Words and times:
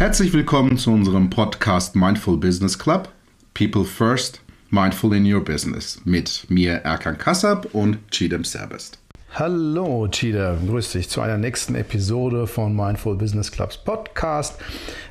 Herzlich 0.00 0.32
willkommen 0.32 0.78
zu 0.78 0.92
unserem 0.92 1.28
Podcast 1.28 1.94
Mindful 1.94 2.38
Business 2.38 2.78
Club. 2.78 3.10
People 3.52 3.84
First, 3.84 4.40
Mindful 4.70 5.14
in 5.14 5.30
Your 5.30 5.44
Business 5.44 6.00
mit 6.06 6.46
mir 6.48 6.76
Erkan 6.76 7.18
Kassab 7.18 7.74
und 7.74 7.98
Chidem 8.10 8.44
Serbest. 8.44 8.99
Hallo 9.32 10.08
Chida, 10.08 10.56
grüß 10.66 10.90
dich 10.90 11.08
zu 11.08 11.20
einer 11.20 11.38
nächsten 11.38 11.76
Episode 11.76 12.48
von 12.48 12.74
Mindful 12.74 13.14
Business 13.14 13.52
Clubs 13.52 13.78
Podcast. 13.78 14.60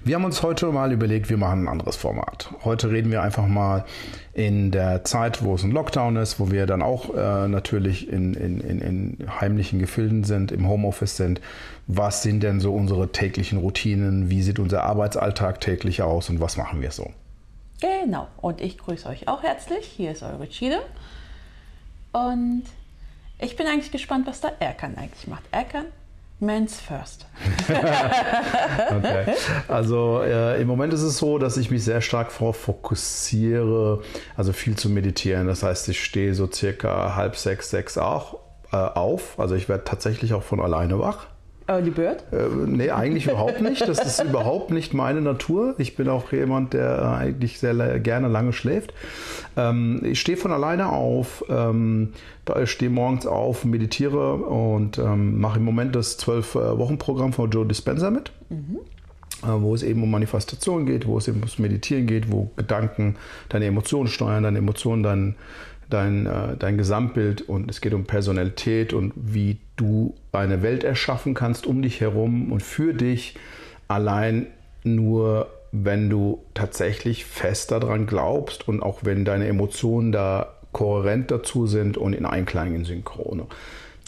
Wir 0.03 0.15
haben 0.15 0.25
uns 0.25 0.43
heute 0.43 0.65
mal 0.73 0.91
überlegt, 0.91 1.29
wir 1.29 1.37
machen 1.37 1.63
ein 1.63 1.67
anderes 1.69 1.95
Format. 1.95 2.53
Heute 2.65 2.91
reden 2.91 3.11
wir 3.11 3.23
einfach 3.23 3.47
mal 3.47 3.85
in 4.33 4.71
der 4.71 5.05
Zeit, 5.05 5.41
wo 5.41 5.55
es 5.55 5.63
ein 5.63 5.71
Lockdown 5.71 6.17
ist, 6.17 6.37
wo 6.37 6.51
wir 6.51 6.65
dann 6.65 6.81
auch 6.81 7.15
äh, 7.15 7.47
natürlich 7.47 8.09
in, 8.11 8.33
in, 8.33 8.59
in, 8.59 8.81
in 8.81 9.39
heimlichen 9.39 9.79
Gefilden 9.79 10.25
sind, 10.25 10.51
im 10.51 10.67
Homeoffice 10.67 11.15
sind. 11.15 11.39
Was 11.87 12.21
sind 12.21 12.43
denn 12.43 12.59
so 12.59 12.73
unsere 12.73 13.13
täglichen 13.13 13.57
Routinen? 13.57 14.29
Wie 14.29 14.41
sieht 14.41 14.59
unser 14.59 14.83
Arbeitsalltag 14.83 15.61
täglich 15.61 16.01
aus 16.01 16.29
und 16.29 16.41
was 16.41 16.57
machen 16.57 16.81
wir 16.81 16.91
so? 16.91 17.09
Genau, 17.79 18.27
und 18.41 18.59
ich 18.59 18.77
grüße 18.77 19.07
euch 19.07 19.29
auch 19.29 19.43
herzlich. 19.43 19.85
Hier 19.85 20.11
ist 20.11 20.23
eure 20.23 20.45
Chide. 20.47 20.79
Und 22.11 22.63
ich 23.39 23.55
bin 23.55 23.67
eigentlich 23.67 23.91
gespannt, 23.91 24.27
was 24.27 24.41
der 24.41 24.61
Erkan 24.61 24.97
eigentlich 24.97 25.27
macht. 25.27 25.43
Erkan, 25.51 25.85
Men's 26.39 26.79
First. 26.79 27.25
okay. 27.67 29.33
Also 29.67 30.21
äh, 30.21 30.61
im 30.61 30.67
Moment 30.67 30.93
ist 30.93 31.01
es 31.01 31.17
so, 31.17 31.37
dass 31.37 31.57
ich 31.57 31.69
mich 31.69 31.83
sehr 31.83 32.01
stark 32.01 32.31
darauf 32.31 32.57
fokussiere, 32.57 34.01
also 34.37 34.53
viel 34.53 34.77
zu 34.77 34.89
meditieren. 34.89 35.47
Das 35.47 35.63
heißt, 35.63 35.89
ich 35.89 36.03
stehe 36.03 36.33
so 36.33 36.49
circa 36.51 37.15
halb 37.15 37.35
sechs, 37.35 37.69
sechs 37.69 37.97
auch, 37.97 38.39
äh, 38.71 38.77
auf. 38.77 39.39
Also 39.39 39.55
ich 39.55 39.67
werde 39.67 39.83
tatsächlich 39.83 40.33
auch 40.33 40.43
von 40.43 40.61
alleine 40.61 40.99
wach. 40.99 41.27
Early 41.69 41.91
Bird? 41.91 42.23
Äh, 42.31 42.47
nee, 42.65 42.89
eigentlich 42.89 43.27
überhaupt 43.27 43.61
nicht. 43.61 43.87
Das 43.87 43.99
ist 43.99 44.23
überhaupt 44.23 44.71
nicht 44.71 44.93
meine 44.93 45.21
Natur. 45.21 45.75
Ich 45.77 45.95
bin 45.95 46.09
auch 46.09 46.31
jemand, 46.31 46.73
der 46.73 47.11
eigentlich 47.11 47.59
sehr 47.59 47.99
gerne 47.99 48.27
lange 48.27 48.53
schläft. 48.53 48.93
Ähm, 49.55 50.01
ich 50.03 50.19
stehe 50.19 50.37
von 50.37 50.51
alleine 50.51 50.89
auf, 50.89 51.45
ähm, 51.47 52.13
stehe 52.63 52.89
morgens 52.89 53.27
auf, 53.27 53.65
meditiere 53.65 54.35
und 54.35 54.97
ähm, 54.97 55.39
mache 55.39 55.59
im 55.59 55.65
Moment 55.65 55.95
das 55.95 56.19
12-Wochen-Programm 56.19 57.33
von 57.33 57.51
Joe 57.51 57.65
Dispenza 57.65 58.09
mit. 58.09 58.31
Mhm 58.49 58.79
äh, 59.43 59.47
wo 59.47 59.73
es 59.73 59.83
eben 59.83 60.03
um 60.03 60.11
Manifestation 60.11 60.85
geht, 60.85 61.07
wo 61.07 61.17
es 61.17 61.29
eben 61.29 61.37
ums 61.37 61.59
Meditieren 61.59 62.07
geht, 62.07 62.29
wo 62.29 62.51
Gedanken 62.57 63.15
deine 63.47 63.67
Emotionen 63.67 64.09
steuern, 64.09 64.43
deine 64.43 64.57
Emotionen 64.57 65.03
dein, 65.03 65.35
dein, 65.89 66.25
äh, 66.25 66.55
dein 66.57 66.77
Gesamtbild 66.77 67.41
und 67.41 67.69
es 67.69 67.81
geht 67.81 67.93
um 67.93 68.05
Personalität 68.05 68.93
und 68.93 69.13
wie 69.15 69.57
du 69.75 70.15
eine 70.31 70.61
Welt 70.61 70.83
erschaffen 70.83 71.33
kannst 71.33 71.65
um 71.65 71.81
dich 71.81 72.01
herum 72.01 72.51
und 72.51 72.61
für 72.61 72.93
dich 72.93 73.35
allein 73.87 74.47
nur, 74.83 75.47
wenn 75.71 76.09
du 76.09 76.43
tatsächlich 76.53 77.25
fest 77.25 77.71
daran 77.71 78.05
glaubst 78.05 78.67
und 78.67 78.81
auch 78.81 78.99
wenn 79.03 79.25
deine 79.25 79.47
Emotionen 79.47 80.11
da 80.11 80.53
kohärent 80.71 81.31
dazu 81.31 81.67
sind 81.67 81.97
und 81.97 82.13
in 82.13 82.25
Einklang 82.25 82.75
in 82.75 82.85
Synchrone. 82.85 83.47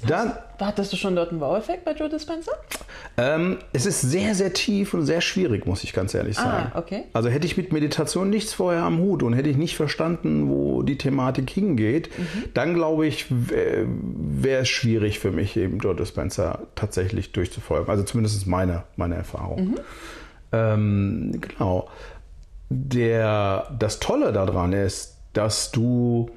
Dann, 0.07 0.33
Hattest 0.61 0.93
du 0.93 0.97
schon 0.97 1.15
dort 1.15 1.31
einen 1.31 1.41
Wow-Effekt 1.41 1.85
bei 1.85 1.93
Joe 1.93 2.07
Dispenza? 2.07 2.51
Ähm, 3.17 3.57
es 3.73 3.85
ist 3.85 4.01
sehr, 4.01 4.35
sehr 4.35 4.53
tief 4.53 4.93
und 4.93 5.05
sehr 5.05 5.21
schwierig, 5.21 5.65
muss 5.65 5.83
ich 5.83 5.91
ganz 5.91 6.13
ehrlich 6.13 6.37
ah, 6.37 6.43
sagen. 6.43 6.71
Ah, 6.73 6.79
okay. 6.79 7.03
Also 7.13 7.29
hätte 7.29 7.47
ich 7.47 7.57
mit 7.57 7.73
Meditation 7.73 8.29
nichts 8.29 8.53
vorher 8.53 8.83
am 8.83 8.99
Hut 8.99 9.23
und 9.23 9.33
hätte 9.33 9.49
ich 9.49 9.57
nicht 9.57 9.75
verstanden, 9.75 10.49
wo 10.49 10.83
die 10.83 10.97
Thematik 10.97 11.49
hingeht, 11.49 12.09
mhm. 12.17 12.43
dann 12.53 12.73
glaube 12.73 13.07
ich, 13.07 13.25
wäre 13.29 14.61
es 14.61 14.69
schwierig 14.69 15.19
für 15.19 15.31
mich, 15.31 15.57
eben 15.57 15.79
Joe 15.79 15.95
Dispenza 15.95 16.59
tatsächlich 16.75 17.31
durchzufolgen. 17.31 17.89
Also 17.89 18.03
zumindest 18.03 18.45
meine, 18.45 18.83
meine 18.95 19.15
Erfahrung. 19.15 19.71
Mhm. 19.71 19.79
Ähm, 20.51 21.41
genau. 21.41 21.89
Der, 22.69 23.75
das 23.77 23.99
Tolle 23.99 24.31
daran 24.31 24.73
ist, 24.73 25.17
dass 25.33 25.71
du 25.71 26.29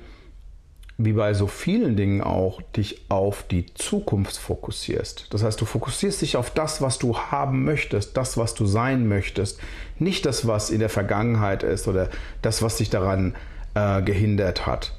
wie 0.96 1.12
bei 1.12 1.34
so 1.34 1.48
vielen 1.48 1.96
Dingen 1.96 2.20
auch, 2.20 2.62
dich 2.76 3.06
auf 3.08 3.44
die 3.50 3.66
Zukunft 3.74 4.36
fokussierst. 4.36 5.26
Das 5.30 5.42
heißt, 5.42 5.60
du 5.60 5.64
fokussierst 5.64 6.22
dich 6.22 6.36
auf 6.36 6.50
das, 6.50 6.80
was 6.80 6.98
du 6.98 7.16
haben 7.16 7.64
möchtest, 7.64 8.16
das, 8.16 8.36
was 8.36 8.54
du 8.54 8.66
sein 8.66 9.08
möchtest, 9.08 9.58
nicht 9.98 10.24
das, 10.24 10.46
was 10.46 10.70
in 10.70 10.78
der 10.78 10.88
Vergangenheit 10.88 11.64
ist 11.64 11.88
oder 11.88 12.10
das, 12.42 12.62
was 12.62 12.76
dich 12.76 12.90
daran 12.90 13.34
äh, 13.74 14.02
gehindert 14.02 14.66
hat. 14.66 14.92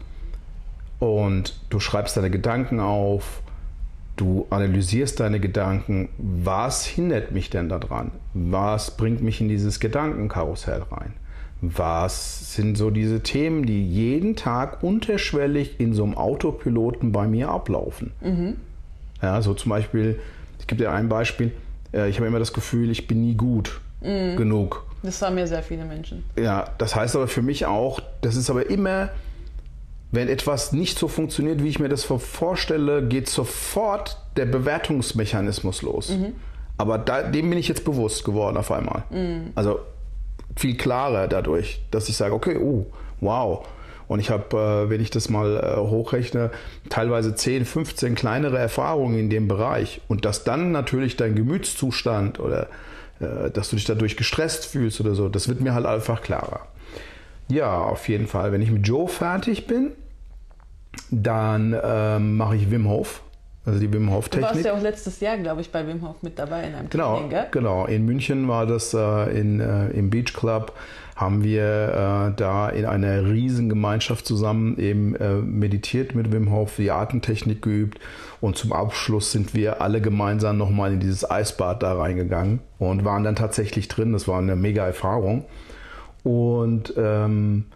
Und 0.99 1.59
du 1.69 1.79
schreibst 1.79 2.17
deine 2.17 2.29
Gedanken 2.29 2.79
auf, 2.81 3.41
du 4.17 4.47
analysierst 4.49 5.19
deine 5.19 5.39
Gedanken, 5.39 6.09
was 6.17 6.85
hindert 6.85 7.31
mich 7.31 7.49
denn 7.49 7.69
daran? 7.69 8.11
Was 8.33 8.97
bringt 8.97 9.21
mich 9.21 9.39
in 9.39 9.47
dieses 9.47 9.79
Gedankenkarussell 9.79 10.83
rein? 10.91 11.13
Was 11.61 12.53
sind 12.53 12.77
so 12.77 12.89
diese 12.89 13.21
Themen, 13.21 13.65
die 13.65 13.87
jeden 13.87 14.35
Tag 14.35 14.83
unterschwellig 14.83 15.79
in 15.79 15.93
so 15.93 16.03
einem 16.03 16.15
Autopiloten 16.15 17.11
bei 17.11 17.27
mir 17.27 17.49
ablaufen? 17.49 18.11
Mhm. 18.21 18.57
Ja, 19.21 19.41
so 19.41 19.53
zum 19.53 19.69
Beispiel, 19.69 20.19
ich 20.59 20.67
gebe 20.67 20.83
dir 20.83 20.91
ein 20.91 21.09
Beispiel, 21.09 21.51
äh, 21.93 22.09
ich 22.09 22.17
habe 22.17 22.27
immer 22.27 22.39
das 22.39 22.53
Gefühl, 22.53 22.91
ich 22.91 23.07
bin 23.07 23.21
nie 23.21 23.35
gut 23.35 23.79
mhm. 24.01 24.35
genug. 24.35 24.85
Das 25.01 25.21
haben 25.21 25.37
ja 25.37 25.47
sehr 25.47 25.63
viele 25.63 25.85
Menschen. 25.85 26.23
Ja, 26.37 26.71
das 26.77 26.95
heißt 26.95 27.15
aber 27.15 27.27
für 27.27 27.41
mich 27.41 27.65
auch, 27.65 27.99
das 28.21 28.35
ist 28.35 28.49
aber 28.49 28.69
immer, 28.69 29.09
wenn 30.11 30.27
etwas 30.27 30.71
nicht 30.71 30.97
so 30.97 31.07
funktioniert, 31.07 31.63
wie 31.63 31.69
ich 31.69 31.79
mir 31.79 31.89
das 31.89 32.03
vorstelle, 32.03 33.07
geht 33.07 33.29
sofort 33.29 34.19
der 34.35 34.45
Bewertungsmechanismus 34.45 35.81
los. 35.81 36.09
Mhm. 36.09 36.33
Aber 36.77 36.97
da, 36.97 37.23
dem 37.23 37.49
bin 37.49 37.59
ich 37.59 37.67
jetzt 37.67 37.85
bewusst 37.85 38.25
geworden 38.25 38.57
auf 38.57 38.71
einmal. 38.71 39.03
Mhm. 39.09 39.51
Also 39.55 39.79
viel 40.55 40.77
klarer 40.77 41.27
dadurch, 41.27 41.81
dass 41.91 42.09
ich 42.09 42.17
sage, 42.17 42.33
okay, 42.33 42.57
oh, 42.57 42.85
wow. 43.21 43.65
Und 44.07 44.19
ich 44.19 44.29
habe, 44.29 44.55
äh, 44.55 44.89
wenn 44.89 45.01
ich 45.01 45.09
das 45.09 45.29
mal 45.29 45.57
äh, 45.57 45.77
hochrechne, 45.77 46.51
teilweise 46.89 47.35
10, 47.35 47.65
15 47.65 48.15
kleinere 48.15 48.57
Erfahrungen 48.57 49.17
in 49.17 49.29
dem 49.29 49.47
Bereich. 49.47 50.01
Und 50.07 50.25
dass 50.25 50.43
dann 50.43 50.71
natürlich 50.71 51.17
dein 51.17 51.35
Gemütszustand 51.35 52.39
oder 52.39 52.67
äh, 53.19 53.49
dass 53.49 53.69
du 53.69 53.75
dich 53.75 53.85
dadurch 53.85 54.17
gestresst 54.17 54.65
fühlst 54.65 54.99
oder 55.01 55.15
so, 55.15 55.29
das 55.29 55.47
wird 55.47 55.61
mir 55.61 55.73
halt 55.73 55.85
einfach 55.85 56.21
klarer. 56.21 56.67
Ja, 57.47 57.79
auf 57.79 58.07
jeden 58.09 58.27
Fall. 58.27 58.51
Wenn 58.51 58.61
ich 58.61 58.71
mit 58.71 58.87
Joe 58.87 59.07
fertig 59.07 59.67
bin, 59.67 59.91
dann 61.11 61.75
ähm, 61.83 62.37
mache 62.37 62.55
ich 62.55 62.71
Wim 62.71 62.87
Hof. 62.87 63.21
Also 63.65 63.79
die 63.79 63.91
Wim 63.91 64.11
Hof 64.11 64.29
Technik. 64.29 64.49
Du 64.49 64.55
warst 64.55 64.65
ja 64.65 64.73
auch 64.73 64.81
letztes 64.81 65.19
Jahr, 65.19 65.37
glaube 65.37 65.61
ich, 65.61 65.71
bei 65.71 65.87
Wim 65.87 66.07
Hof 66.07 66.17
mit 66.21 66.37
dabei 66.37 66.67
in 66.67 66.75
einem 66.75 66.89
genau, 66.89 67.13
Training, 67.13 67.29
gell? 67.29 67.47
Genau, 67.51 67.85
in 67.85 68.05
München 68.05 68.47
war 68.47 68.67
das 68.67 68.93
äh, 68.93 69.39
in, 69.39 69.59
äh, 69.59 69.87
im 69.89 70.09
Beach 70.09 70.33
Club 70.33 70.73
haben 71.15 71.45
wir 71.45 71.63
äh, 71.63 72.35
da 72.35 72.67
in 72.69 72.85
einer 72.85 73.25
riesen 73.25 73.69
Gemeinschaft 73.69 74.25
zusammen 74.25 74.77
eben 74.77 75.15
äh, 75.15 75.35
meditiert 75.35 76.13
mit 76.13 76.31
Wim 76.33 76.51
Hof, 76.51 76.75
die 76.75 76.91
Atemtechnik 76.91 77.61
geübt 77.61 77.99
und 78.41 78.57
zum 78.57 78.73
Abschluss 78.73 79.31
sind 79.31 79.53
wir 79.53 79.81
alle 79.81 80.01
gemeinsam 80.01 80.57
nochmal 80.57 80.91
in 80.91 80.99
dieses 80.99 81.29
Eisbad 81.29 81.83
da 81.83 81.93
reingegangen 81.93 82.59
und 82.79 83.05
waren 83.05 83.23
dann 83.23 83.37
tatsächlich 83.37 83.87
drin. 83.87 84.11
Das 84.11 84.27
war 84.27 84.39
eine 84.39 84.57
mega 84.57 84.85
Erfahrung 84.85 85.45
und 86.23 86.93
ähm, 86.97 87.67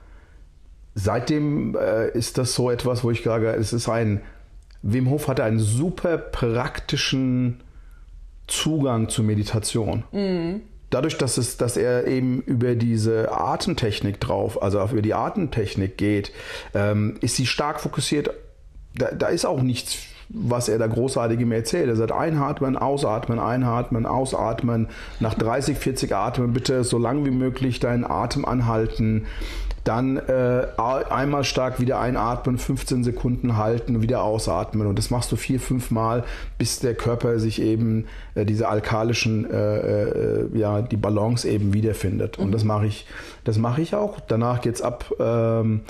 seitdem 0.96 1.78
äh, 1.78 2.10
ist 2.10 2.38
das 2.38 2.54
so 2.54 2.70
etwas, 2.70 3.06
wo 3.06 3.12
ich 3.12 3.24
sage, 3.24 3.52
es 3.52 3.72
ist 3.72 3.88
ein 3.88 4.20
Wim 4.82 5.10
Hof 5.10 5.28
hatte 5.28 5.44
einen 5.44 5.60
super 5.60 6.18
praktischen 6.18 7.62
Zugang 8.48 9.10
zur 9.10 9.26
Meditation. 9.26 10.04
Mhm. 10.12 10.62
Dadurch, 10.90 11.18
dass, 11.18 11.38
es, 11.38 11.58
dass 11.58 11.78
er 11.78 12.08
eben 12.08 12.42
über 12.42 12.74
diese 12.76 13.32
Atemtechnik 13.32 14.20
drauf, 14.20 14.62
also 14.62 14.84
über 14.84 15.04
die 15.04 15.14
Atemtechnik 15.14 15.98
geht, 15.98 16.32
ähm, 16.74 17.18
ist 17.22 17.36
sie 17.36 17.46
stark 17.46 17.80
fokussiert. 17.80 18.32
Da, 18.96 19.12
da 19.12 19.28
ist 19.28 19.46
auch 19.46 19.62
nichts 19.62 20.00
was 20.30 20.70
er 20.70 20.78
da 20.78 20.88
großartig 20.88 21.40
ihm 21.40 21.52
erzählt. 21.52 21.90
Er 21.90 21.96
sagt, 21.96 22.12
einatmen, 22.12 22.78
ausatmen, 22.78 23.40
einatmen, 23.40 24.06
ausatmen. 24.06 24.88
Nach 25.20 25.34
30, 25.34 25.78
40 25.78 26.16
Atmen 26.16 26.54
bitte 26.54 26.84
so 26.84 27.00
lang 27.00 27.26
wie 27.26 27.32
möglich 27.32 27.80
deinen 27.80 28.06
Atem 28.06 28.46
anhalten. 28.46 29.26
Dann 29.90 30.18
äh, 30.18 30.68
einmal 30.78 31.44
stark 31.44 31.80
wieder 31.80 32.00
einatmen, 32.00 32.60
15 32.60 33.04
Sekunden 33.04 33.58
halten, 33.58 34.04
wieder 34.04 34.22
ausatmen. 34.22 34.86
Und 34.86 35.00
das 35.00 35.10
machst 35.10 35.32
du 35.32 35.36
vier, 35.36 35.60
fünf 35.60 35.90
Mal, 35.90 36.24
bis 36.60 36.78
der 36.78 36.94
Körper 36.94 37.40
sich 37.40 37.60
eben 37.60 38.06
äh, 38.36 38.46
diese 38.46 38.68
alkalischen, 38.68 39.50
äh, 39.50 40.04
äh 40.04 40.50
ja, 40.54 40.84
die 40.84 40.96
Balance 40.96 41.50
eben 41.50 41.74
wiederfindet. 41.74 42.38
Und 42.38 42.50
mhm. 42.50 42.52
das 42.52 42.64
mache 42.66 42.86
ich, 42.86 43.08
das 43.46 43.58
mache 43.58 43.82
ich 43.82 43.96
auch. 43.96 44.20
Danach 44.20 44.62
geht's 44.62 44.84
ab. 44.84 45.12
Ähm, 45.20 45.82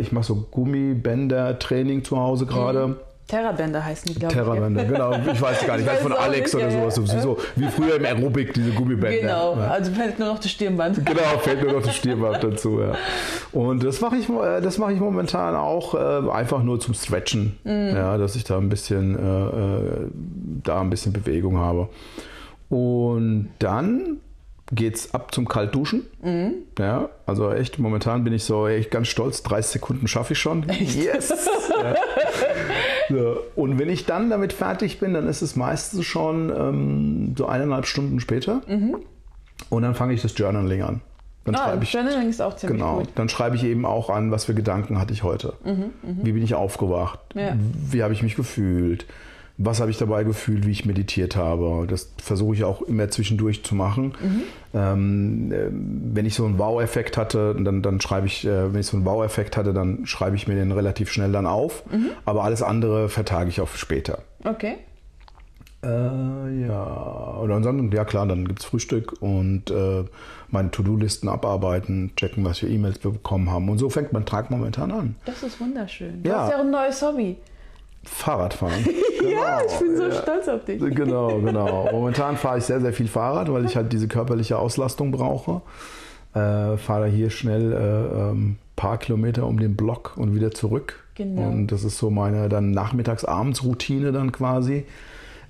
ich 0.00 0.10
mache 0.10 0.24
so 0.24 0.46
Gummibänder-Training 0.50 2.02
zu 2.02 2.16
Hause 2.16 2.46
gerade. 2.46 2.88
Mhm. 2.88 2.96
Terrabänder 3.26 3.84
heißen 3.84 4.06
die, 4.06 4.14
glaube 4.14 4.34
ich. 4.34 4.38
Terrabänder, 4.38 4.84
genau. 4.84 5.12
Ich 5.32 5.40
weiß 5.40 5.66
gar 5.66 5.76
nicht, 5.76 5.86
ich 5.86 5.92
weiß 5.92 6.00
von 6.00 6.12
Alex 6.12 6.54
oder 6.54 6.70
sowas. 6.70 7.22
So, 7.22 7.38
wie 7.56 7.66
früher 7.66 7.96
im 7.96 8.04
Aerobic, 8.04 8.54
diese 8.54 8.70
Gummibänder. 8.70 9.20
Genau, 9.20 9.56
ja. 9.56 9.68
also 9.68 9.90
fällt 9.92 10.18
nur 10.20 10.28
noch 10.28 10.38
das 10.38 10.50
Stirnband. 10.50 11.04
Genau, 11.04 11.38
fällt 11.40 11.62
nur 11.62 11.72
noch 11.72 11.82
das 11.82 11.96
Stirnband 11.96 12.44
dazu, 12.44 12.80
ja. 12.80 12.94
Und 13.50 13.82
das 13.82 14.00
mache 14.00 14.16
ich, 14.16 14.28
äh, 14.28 14.60
das 14.60 14.78
ich 14.78 15.00
momentan 15.00 15.56
auch 15.56 15.94
äh, 15.94 16.30
einfach 16.30 16.62
nur 16.62 16.78
zum 16.78 16.94
Stretchen. 16.94 17.58
Mhm. 17.64 17.96
Ja, 17.96 18.16
dass 18.16 18.36
ich 18.36 18.44
da 18.44 18.58
ein 18.58 18.68
bisschen, 18.68 19.16
äh, 19.16 20.08
da 20.62 20.80
ein 20.80 20.90
bisschen 20.90 21.12
Bewegung 21.12 21.58
habe. 21.58 21.88
Und 22.68 23.48
dann 23.58 24.18
geht's 24.72 25.14
ab 25.14 25.34
zum 25.34 25.48
Kaltduschen. 25.48 26.04
Ja, 26.78 27.08
also 27.24 27.52
echt, 27.52 27.78
momentan 27.78 28.24
bin 28.24 28.32
ich 28.32 28.44
so 28.44 28.66
echt 28.66 28.90
ganz 28.90 29.08
stolz, 29.08 29.42
30 29.42 29.72
Sekunden 29.72 30.08
schaffe 30.08 30.32
ich 30.32 30.38
schon. 30.38 30.66
Yes! 30.68 31.30
ja. 31.70 31.94
So. 33.08 33.38
Und 33.54 33.78
wenn 33.78 33.88
ich 33.88 34.04
dann 34.06 34.30
damit 34.30 34.52
fertig 34.52 34.98
bin, 35.00 35.14
dann 35.14 35.26
ist 35.28 35.42
es 35.42 35.56
meistens 35.56 36.04
schon 36.06 36.50
ähm, 36.56 37.34
so 37.36 37.46
eineinhalb 37.46 37.86
Stunden 37.86 38.20
später. 38.20 38.62
Und 39.70 39.82
dann 39.82 39.94
fange 39.94 40.12
ich 40.14 40.22
das 40.22 40.36
Journaling 40.36 40.82
an. 40.82 41.00
Dann 41.44 41.54
Ah, 41.54 41.58
schreibe 41.68 41.84
ich, 41.84 41.92
Journaling 41.92 42.28
ist 42.28 42.42
auch 42.42 42.56
ziemlich 42.56 42.80
genau, 42.80 42.98
gut. 42.98 43.08
dann 43.14 43.28
schreibe 43.28 43.54
ich 43.56 43.62
eben 43.64 43.86
auch 43.86 44.10
an, 44.10 44.32
was 44.32 44.44
für 44.46 44.54
Gedanken 44.54 44.98
hatte 44.98 45.12
ich 45.12 45.22
heute. 45.22 45.52
Wie 46.02 46.32
bin 46.32 46.42
ich 46.42 46.54
aufgewacht? 46.56 47.20
Ja. 47.34 47.56
Wie 47.90 48.02
habe 48.02 48.12
ich 48.12 48.22
mich 48.22 48.34
gefühlt? 48.34 49.06
Was 49.58 49.80
habe 49.80 49.90
ich 49.90 49.96
dabei 49.96 50.24
gefühlt, 50.24 50.66
wie 50.66 50.70
ich 50.70 50.84
meditiert 50.84 51.34
habe? 51.34 51.86
Das 51.88 52.12
versuche 52.18 52.54
ich 52.54 52.64
auch 52.64 52.82
immer 52.82 53.08
zwischendurch 53.08 53.64
zu 53.64 53.74
machen. 53.74 54.14
Ähm, 54.74 55.50
äh, 55.50 55.68
wenn 55.70 56.26
ich 56.26 56.34
so 56.34 56.44
einen 56.44 56.58
Wow-Effekt 56.58 57.16
hatte, 57.16 57.56
dann, 57.58 57.80
dann 57.82 58.00
schreibe 58.02 58.26
ich, 58.26 58.46
äh, 58.46 58.72
wenn 58.72 58.80
ich 58.80 58.86
so 58.86 58.96
einen 58.96 59.06
Wow-Effekt 59.06 59.56
hatte, 59.56 59.72
dann 59.72 60.04
schreibe 60.06 60.36
ich 60.36 60.46
mir 60.46 60.54
den 60.56 60.72
relativ 60.72 61.10
schnell 61.10 61.32
dann 61.32 61.46
auf. 61.46 61.84
Aber 62.26 62.44
alles 62.44 62.62
andere 62.62 63.08
vertage 63.08 63.48
ich 63.48 63.60
auf 63.60 63.78
später. 63.78 64.18
Okay. 64.44 64.76
Äh, 65.82 66.66
ja, 66.66 67.36
oder 67.40 67.54
ansonsten, 67.56 67.94
ja 67.94 68.04
klar, 68.04 68.26
dann 68.26 68.46
gibt 68.48 68.60
es 68.60 68.64
Frühstück 68.64 69.20
und 69.20 69.70
äh, 69.70 70.04
meine 70.50 70.70
To-Do-Listen 70.70 71.28
abarbeiten, 71.28 72.12
checken, 72.16 72.44
was 72.44 72.58
für 72.58 72.68
E-Mails 72.68 73.02
wir 73.04 73.12
bekommen 73.12 73.50
haben. 73.50 73.68
Und 73.68 73.78
so 73.78 73.88
fängt 73.88 74.12
mein 74.12 74.24
Tag 74.26 74.50
momentan 74.50 74.90
an. 74.90 75.16
Das 75.26 75.42
ist 75.42 75.60
wunderschön. 75.60 76.22
Ja. 76.24 76.42
hast 76.42 76.50
ja 76.50 76.56
auch 76.56 76.60
ein 76.60 76.70
neues 76.70 77.00
Hobby. 77.02 77.36
Fahrradfahren. 78.06 78.86
ja, 79.30 79.60
ich 79.66 79.78
bin 79.78 79.96
so 79.96 80.02
Genau, 80.06 80.14
ja. 80.14 80.22
stolz 80.22 80.48
auf 80.48 80.64
dich. 80.64 80.80
Genau, 80.80 81.38
genau. 81.40 81.88
Momentan 81.92 82.36
fahre 82.36 82.58
ich 82.58 82.64
sehr, 82.64 82.80
sehr 82.80 82.92
viel 82.92 83.08
Fahrrad, 83.08 83.52
weil 83.52 83.64
ich 83.64 83.76
halt 83.76 83.92
diese 83.92 84.08
körperliche 84.08 84.58
Auslastung 84.58 85.10
brauche. 85.10 85.62
Äh, 86.34 86.76
fahre 86.76 87.08
hier 87.08 87.30
schnell 87.30 87.72
äh, 87.72 88.30
ähm, 88.30 88.56
paar 88.76 88.98
Kilometer 88.98 89.46
um 89.46 89.58
den 89.58 89.76
Block 89.76 90.12
und 90.16 90.34
wieder 90.34 90.50
zurück. 90.50 91.04
Genau. 91.14 91.48
Und 91.48 91.68
das 91.68 91.82
ist 91.82 91.98
so 91.98 92.10
meine 92.10 92.48
dann 92.48 92.72
Nachmittags-Abends-Routine 92.72 94.12
dann 94.12 94.32
quasi. 94.32 94.84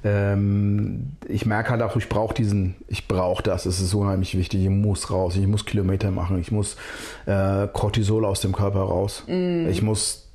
Ähm, 0.05 1.12
ich 1.26 1.47
merke 1.47 1.70
halt 1.70 1.82
auch, 1.82 1.97
ich 1.97 2.08
brauche 2.08 2.35
diesen, 2.35 2.76
ich 2.87 3.08
brauche 3.08 3.43
das, 3.43 3.67
es 3.67 3.81
ist 3.81 3.93
unheimlich 3.94 4.37
wichtig, 4.37 4.62
ich 4.62 4.70
muss 4.70 5.11
raus, 5.11 5.35
ich 5.37 5.47
muss 5.49 5.64
Kilometer 5.64 6.12
machen, 6.12 6.38
ich 6.38 6.53
muss 6.53 6.76
äh, 7.25 7.67
Cortisol 7.73 8.25
aus 8.25 8.41
dem 8.41 8.53
Körper 8.53 8.81
raus, 8.81 9.25
ich 9.26 9.82
muss 9.82 10.25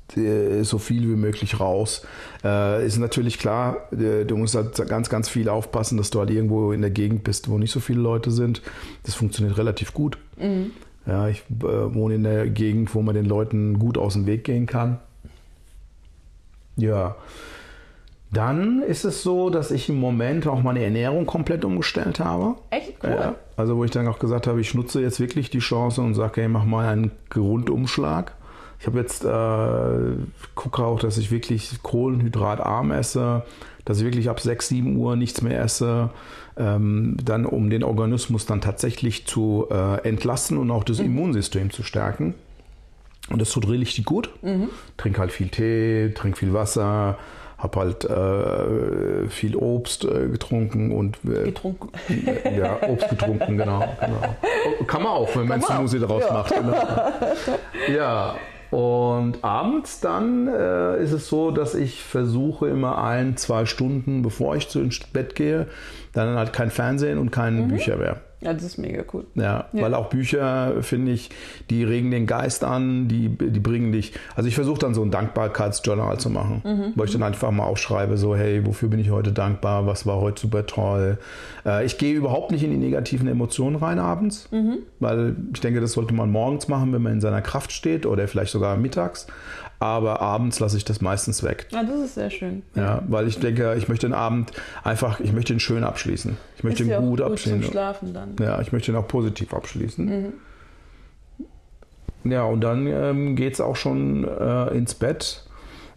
so 0.62 0.78
viel 0.78 1.02
wie 1.02 1.16
möglich 1.16 1.58
raus. 1.58 2.06
Äh, 2.44 2.86
ist 2.86 2.98
natürlich 2.98 3.38
klar, 3.38 3.88
äh, 3.92 4.24
du 4.24 4.36
musst 4.36 4.54
halt 4.54 4.76
ganz, 4.88 5.08
ganz 5.08 5.28
viel 5.28 5.48
aufpassen, 5.48 5.96
dass 5.96 6.10
du 6.10 6.18
halt 6.18 6.30
irgendwo 6.30 6.72
in 6.72 6.82
der 6.82 6.90
Gegend 6.90 7.24
bist, 7.24 7.48
wo 7.48 7.56
nicht 7.56 7.72
so 7.72 7.80
viele 7.80 8.00
Leute 8.00 8.30
sind. 8.30 8.62
Das 9.04 9.14
funktioniert 9.14 9.56
relativ 9.56 9.94
gut. 9.94 10.18
Ja, 11.06 11.28
ich 11.28 11.42
äh, 11.60 11.94
wohne 11.94 12.16
in 12.16 12.24
der 12.24 12.48
Gegend, 12.48 12.94
wo 12.94 13.02
man 13.02 13.14
den 13.14 13.26
Leuten 13.26 13.78
gut 13.78 13.96
aus 13.98 14.12
dem 14.12 14.26
Weg 14.26 14.44
gehen 14.44 14.66
kann. 14.66 14.98
Ja. 16.76 17.16
Dann 18.32 18.82
ist 18.82 19.04
es 19.04 19.22
so, 19.22 19.50
dass 19.50 19.70
ich 19.70 19.90
im 19.90 20.00
Moment 20.00 20.46
auch 20.46 20.62
meine 20.62 20.82
Ernährung 20.82 21.26
komplett 21.26 21.64
umgestellt 21.66 22.18
habe. 22.18 22.54
Echt 22.70 22.94
cool. 23.04 23.10
Ja, 23.10 23.34
also 23.56 23.76
wo 23.76 23.84
ich 23.84 23.90
dann 23.90 24.08
auch 24.08 24.18
gesagt 24.18 24.46
habe, 24.46 24.60
ich 24.60 24.74
nutze 24.74 25.02
jetzt 25.02 25.20
wirklich 25.20 25.50
die 25.50 25.58
Chance 25.58 26.00
und 26.00 26.14
sage, 26.14 26.40
hey, 26.40 26.48
mach 26.48 26.64
mal 26.64 26.88
einen 26.88 27.10
Rundumschlag. 27.34 28.32
Ich 28.82 28.86
habe 28.88 28.98
jetzt, 28.98 29.24
äh, 29.24 30.16
gucke 30.56 30.84
auch, 30.84 30.98
dass 30.98 31.16
ich 31.16 31.30
wirklich 31.30 31.84
kohlenhydratarm 31.84 32.90
esse, 32.90 33.44
dass 33.84 33.98
ich 33.98 34.04
wirklich 34.04 34.28
ab 34.28 34.40
6, 34.40 34.66
7 34.66 34.96
Uhr 34.96 35.14
nichts 35.14 35.40
mehr 35.40 35.62
esse, 35.62 36.10
ähm, 36.56 37.16
dann 37.24 37.46
um 37.46 37.70
den 37.70 37.84
Organismus 37.84 38.44
dann 38.44 38.60
tatsächlich 38.60 39.24
zu 39.24 39.68
äh, 39.70 39.98
entlasten 40.02 40.58
und 40.58 40.72
auch 40.72 40.82
das 40.82 40.98
Immunsystem 40.98 41.70
zu 41.70 41.84
stärken. 41.84 42.34
Und 43.30 43.40
das 43.40 43.52
tut 43.52 43.68
richtig 43.68 44.04
gut. 44.04 44.30
Trink 44.96 45.16
halt 45.16 45.30
viel 45.30 45.46
Tee, 45.46 46.12
trink 46.12 46.36
viel 46.36 46.52
Wasser, 46.52 47.18
hab 47.58 47.76
halt 47.76 48.04
äh, 48.04 49.28
viel 49.28 49.54
Obst 49.54 50.04
äh, 50.04 50.26
getrunken 50.26 50.90
und 50.90 51.18
äh, 51.24 51.44
Getrunken. 51.44 51.90
ja, 52.58 52.80
Obst 52.88 53.08
getrunken, 53.08 53.56
genau, 53.56 53.84
genau. 54.00 54.36
Kann 54.88 55.04
man 55.04 55.12
auch, 55.12 55.36
wenn 55.36 55.46
man 55.46 55.62
Smoothie 55.62 56.00
daraus 56.00 56.24
ja. 56.26 56.32
macht. 56.32 56.52
Genau. 56.52 56.74
Ja, 57.94 58.36
und 58.72 59.44
abends 59.44 60.00
dann 60.00 60.48
äh, 60.48 61.02
ist 61.02 61.12
es 61.12 61.28
so, 61.28 61.50
dass 61.50 61.74
ich 61.74 62.02
versuche 62.02 62.68
immer 62.68 63.04
ein, 63.04 63.36
zwei 63.36 63.66
Stunden, 63.66 64.22
bevor 64.22 64.56
ich 64.56 64.68
zu 64.68 64.80
ins 64.80 64.98
Bett 64.98 65.34
gehe, 65.34 65.66
dann 66.14 66.36
halt 66.36 66.54
kein 66.54 66.70
Fernsehen 66.70 67.18
und 67.18 67.30
keine 67.30 67.64
Bücher 67.64 67.98
mehr. 67.98 68.22
Ja, 68.42 68.52
das 68.52 68.62
ist 68.64 68.78
mega 68.78 69.04
cool. 69.12 69.24
Ja, 69.34 69.66
Ja. 69.72 69.82
weil 69.82 69.94
auch 69.94 70.08
Bücher, 70.08 70.82
finde 70.82 71.12
ich, 71.12 71.30
die 71.70 71.84
regen 71.84 72.10
den 72.10 72.26
Geist 72.26 72.64
an, 72.64 73.06
die, 73.08 73.28
die 73.28 73.60
bringen 73.60 73.92
dich. 73.92 74.12
Also 74.34 74.48
ich 74.48 74.54
versuche 74.56 74.80
dann 74.80 74.94
so 74.94 75.02
ein 75.02 75.10
Dankbarkeitsjournal 75.12 76.18
zu 76.18 76.28
machen, 76.30 76.60
Mhm, 76.64 76.92
wo 76.96 77.04
ich 77.04 77.12
dann 77.12 77.22
einfach 77.22 77.50
mal 77.50 77.64
aufschreibe, 77.64 78.16
so, 78.16 78.34
hey, 78.36 78.66
wofür 78.66 78.88
bin 78.88 78.98
ich 78.98 79.10
heute 79.10 79.32
dankbar, 79.32 79.86
was 79.86 80.06
war 80.06 80.20
heute 80.20 80.40
super 80.40 80.66
toll. 80.66 81.18
Äh, 81.64 81.84
ich 81.86 81.98
gehe 81.98 82.14
überhaupt 82.14 82.50
nicht 82.50 82.64
in 82.64 82.70
die 82.70 82.76
negativen 82.78 83.28
Emotionen 83.28 83.76
rein 83.76 83.98
abends, 83.98 84.48
Mhm. 84.50 84.78
weil 85.00 85.36
ich 85.54 85.60
denke, 85.60 85.80
das 85.80 85.92
sollte 85.92 86.14
man 86.14 86.30
morgens 86.30 86.66
machen, 86.68 86.92
wenn 86.92 87.02
man 87.02 87.12
in 87.12 87.20
seiner 87.20 87.42
Kraft 87.42 87.72
steht 87.72 88.06
oder 88.06 88.26
vielleicht 88.28 88.52
sogar 88.52 88.76
mittags. 88.76 89.26
Aber 89.82 90.20
abends 90.20 90.60
lasse 90.60 90.76
ich 90.76 90.84
das 90.84 91.00
meistens 91.00 91.42
weg. 91.42 91.66
Ja, 91.72 91.82
das 91.82 91.98
ist 92.00 92.14
sehr 92.14 92.30
schön. 92.30 92.62
Ja, 92.76 93.02
weil 93.08 93.26
ich 93.26 93.40
denke, 93.40 93.74
ich 93.76 93.88
möchte 93.88 94.06
den 94.06 94.14
Abend 94.14 94.52
einfach, 94.84 95.18
ich 95.18 95.32
möchte 95.32 95.52
ihn 95.52 95.58
schön 95.60 95.82
abschließen. 95.82 96.36
Ich 96.56 96.62
möchte 96.62 96.84
Ist 96.84 96.86
ihn 96.88 96.92
ja 96.92 97.00
gut 97.00 97.10
gut 97.18 97.20
abschließen. 97.22 97.62
zum 97.62 97.70
Schlafen 97.72 98.14
dann. 98.14 98.36
Ja, 98.40 98.60
ich 98.60 98.70
möchte 98.72 98.92
ihn 98.92 98.96
auch 98.96 99.08
positiv 99.08 99.52
abschließen. 99.52 100.32
Ja, 102.24 102.44
und 102.44 102.60
dann 102.60 102.86
ähm, 102.86 103.34
geht 103.34 103.54
es 103.54 103.60
auch 103.60 103.74
schon 103.74 104.22
äh, 104.24 104.68
ins 104.76 104.94
Bett. 104.94 105.44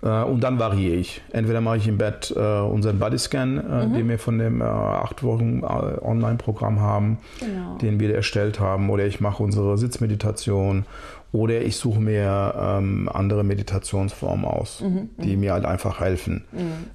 Äh, 0.02 0.24
und 0.24 0.42
dann 0.42 0.58
variiere 0.58 0.96
ich. 0.96 1.22
Entweder 1.32 1.62
mache 1.62 1.78
ich 1.78 1.88
im 1.88 2.00
Bett 2.00 2.34
äh, 2.36 2.40
unseren 2.62 2.98
Bodyscan, 2.98 3.58
äh, 3.60 3.96
den 3.96 4.10
wir 4.10 4.18
von 4.18 4.40
dem 4.40 4.62
äh, 4.62 4.64
acht 4.64 5.22
Wochen 5.22 5.60
äh, 5.62 5.66
Online-Programm 5.66 6.80
haben, 6.80 7.20
Genau. 7.40 7.78
den 7.78 8.00
wir 8.00 8.16
erstellt 8.16 8.60
haben, 8.60 8.90
oder 8.90 9.06
ich 9.06 9.22
mache 9.22 9.44
unsere 9.44 9.78
Sitzmeditation, 9.78 10.86
oder 11.36 11.62
ich 11.62 11.76
suche 11.76 12.00
mir 12.00 12.54
ähm, 12.58 13.10
andere 13.12 13.44
Meditationsformen 13.44 14.46
aus, 14.46 14.82
die 15.18 15.36
mir 15.36 15.52
halt 15.54 15.66
einfach 15.66 16.00
helfen. 16.00 16.46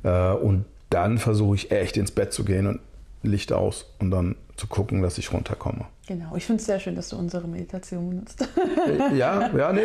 Äh, 0.03 0.33
und 0.33 0.65
dann 0.89 1.19
versuche 1.19 1.57
ich 1.57 1.71
echt 1.71 1.97
ins 1.99 2.11
Bett 2.11 2.33
zu 2.33 2.45
gehen 2.45 2.67
und 2.67 2.81
Licht 3.23 3.53
aus 3.53 3.85
und 3.99 4.11
dann 4.11 4.37
zu 4.57 4.67
gucken, 4.67 5.03
dass 5.03 5.19
ich 5.19 5.31
runterkomme. 5.33 5.85
Genau. 6.07 6.35
Ich 6.37 6.47
finde 6.47 6.61
es 6.61 6.67
sehr 6.67 6.81
schön, 6.81 6.95
dass 6.97 7.11
du 7.11 7.17
unsere 7.17 7.47
Meditation 7.47 8.09
benutzt. 8.09 8.49
Äh, 8.87 9.17
Ja, 9.17 9.51
ja, 9.57 9.73
nee, 9.73 9.83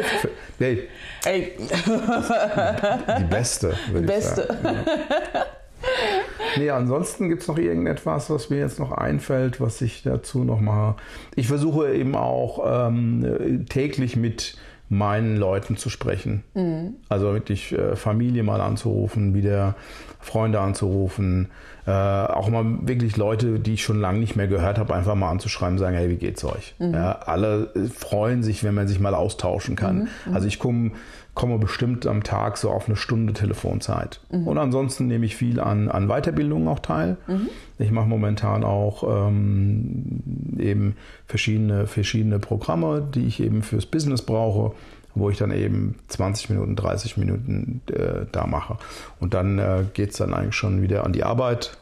nee 0.58 0.80
Ey, 1.26 1.52
die 3.20 3.24
beste, 3.26 3.74
würde 3.92 4.08
Die 4.08 4.14
ich 4.14 4.20
beste. 4.20 4.48
sagen. 4.48 4.58
Ja. 5.34 5.46
Nee, 6.58 6.70
ansonsten 6.70 7.30
gibt 7.30 7.42
es 7.42 7.48
noch 7.48 7.58
irgendetwas, 7.58 8.30
was 8.30 8.50
mir 8.50 8.60
jetzt 8.60 8.80
noch 8.80 8.92
einfällt, 8.92 9.62
was 9.62 9.82
ich 9.82 10.04
dazu 10.04 10.44
noch 10.44 10.60
mal. 10.60 10.96
Ich 11.36 11.48
versuche 11.48 11.94
eben 11.94 12.16
auch 12.16 12.88
ähm, 12.88 13.66
täglich 13.70 14.16
mit 14.16 14.58
meinen 14.90 15.38
Leuten 15.38 15.78
zu 15.78 15.90
sprechen. 15.90 16.44
Also 17.10 17.34
wirklich 17.34 17.72
äh, 17.72 17.96
Familie 17.96 18.44
mal 18.44 18.62
anzurufen, 18.62 19.34
wieder 19.34 19.76
Freunde 20.20 20.60
anzurufen, 20.60 21.50
äh, 21.86 21.92
auch 21.92 22.50
mal 22.50 22.66
wirklich 22.82 23.16
Leute, 23.18 23.60
die 23.60 23.76
ich 23.76 23.84
schon 23.84 24.00
lange 24.00 24.20
nicht 24.20 24.36
mehr 24.36 24.48
gehört 24.48 24.80
habe, 24.80 24.94
einfach 24.96 25.16
mal 25.16 25.30
anzuschreiben, 25.30 25.78
sagen, 25.78 25.96
hey, 25.96 26.10
wie 26.10 26.18
geht's 26.18 26.44
euch? 26.44 26.76
Ja, 26.94 27.12
alle 27.26 27.72
äh, 27.76 27.88
freuen 27.88 28.44
sich, 28.44 28.64
wenn 28.64 28.74
man 28.74 28.88
sich 28.88 29.00
mal 29.00 29.14
austauschen 29.14 29.76
kann. 29.76 30.08
Also 30.34 30.48
ich 30.48 30.60
komme 30.60 30.92
komme 31.36 31.60
bestimmt 31.60 32.08
am 32.08 32.24
Tag 32.24 32.58
so 32.58 32.72
auf 32.72 32.88
eine 32.88 32.96
Stunde 32.96 33.34
Telefonzeit. 33.34 34.22
Und 34.46 34.58
ansonsten 34.58 35.08
nehme 35.08 35.26
ich 35.26 35.36
viel 35.36 35.60
an, 35.60 35.90
an 35.90 36.08
Weiterbildungen 36.08 36.70
auch 36.70 36.80
teil. 36.80 37.18
Ich 37.78 37.92
mache 37.92 38.08
momentan 38.08 38.64
auch 38.64 39.28
ähm, 39.28 40.22
eben 40.58 40.96
verschiedene, 41.28 41.88
verschiedene 41.88 42.40
Programme, 42.40 43.06
die 43.14 43.28
ich 43.28 43.42
eben 43.42 43.64
fürs 43.64 43.86
Business 43.86 44.22
brauche, 44.22 44.74
wo 45.16 45.30
ich 45.30 45.38
dann 45.38 45.52
eben 45.52 45.96
20 46.10 46.50
Minuten, 46.50 46.76
30 46.76 47.18
Minuten 47.18 47.82
äh, 47.92 48.26
da 48.32 48.46
mache. 48.46 48.78
Und 49.20 49.34
dann 49.34 49.60
äh, 49.60 49.84
geht 49.94 50.12
es 50.12 50.18
dann 50.18 50.34
eigentlich 50.34 50.56
schon 50.56 50.82
wieder 50.82 51.06
an 51.06 51.14
die 51.14 51.24
Arbeit. 51.24 51.78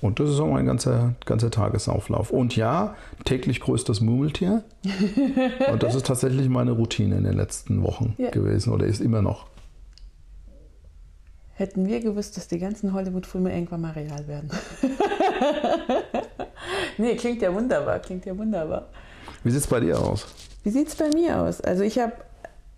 Und 0.00 0.20
das 0.20 0.30
ist 0.30 0.40
auch 0.40 0.50
mein 0.50 0.66
ganzer, 0.66 1.14
ganzer 1.24 1.50
Tagesauflauf. 1.50 2.30
Und 2.30 2.56
ja, 2.56 2.94
täglich 3.24 3.60
grüßt 3.60 3.88
das 3.88 4.00
Murmeltier. 4.00 4.62
Und 5.72 5.82
das 5.82 5.94
ist 5.94 6.06
tatsächlich 6.06 6.48
meine 6.48 6.72
Routine 6.72 7.16
in 7.16 7.24
den 7.24 7.34
letzten 7.34 7.82
Wochen 7.82 8.14
Ja. 8.18 8.30
gewesen 8.30 8.72
oder 8.72 8.86
ist 8.86 9.00
immer 9.00 9.22
noch. 9.22 9.46
hätten 11.54 11.86
wir 11.86 12.00
gewusst, 12.00 12.36
dass 12.36 12.48
die 12.48 12.58
ganzen 12.58 12.92
Hollywood-Filme 12.92 13.52
irgendwann 13.54 13.80
mal 13.80 13.92
real 13.92 14.26
werden. 14.28 14.50
nee, 16.98 17.16
klingt 17.16 17.40
ja 17.42 17.54
wunderbar, 17.54 17.98
klingt 18.00 18.26
ja 18.26 18.36
wunderbar. 18.36 18.88
Wie 19.42 19.50
sieht 19.50 19.60
es 19.60 19.66
bei 19.66 19.80
dir 19.80 19.98
aus? 19.98 20.26
Wie 20.64 20.70
sieht 20.70 20.88
es 20.88 20.96
bei 20.96 21.08
mir 21.14 21.40
aus? 21.40 21.60
Also 21.60 21.82
ich 21.82 21.98
habe 21.98 22.12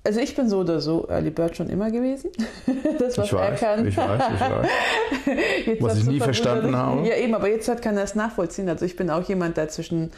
also 0.05 0.21
ich 0.21 0.35
bin 0.35 0.49
so 0.49 0.61
oder 0.61 0.81
so 0.81 1.07
Early 1.09 1.31
Bird 1.31 1.57
schon 1.57 1.69
immer 1.69 1.91
gewesen. 1.91 2.31
das, 2.99 3.19
was 3.19 3.27
ich 3.27 3.33
weiß, 3.33 3.63
er 3.63 3.77
kann. 3.77 3.87
Ich 3.87 3.97
weiß, 3.97 4.23
ich 4.35 4.41
weiß. 4.41 5.81
was 5.81 5.99
ich 5.99 6.07
nie 6.07 6.21
verstanden 6.21 6.75
habe. 6.75 7.07
Ja, 7.07 7.17
eben, 7.17 7.35
aber 7.35 7.49
jetzt 7.49 7.71
kann 7.83 7.97
er 7.97 8.05
es 8.05 8.15
nachvollziehen. 8.15 8.69
Also 8.69 8.85
ich 8.85 8.97
bin 8.97 9.11
auch 9.11 9.23
jemand, 9.29 9.57
der 9.57 9.69
zwischen 9.69 10.11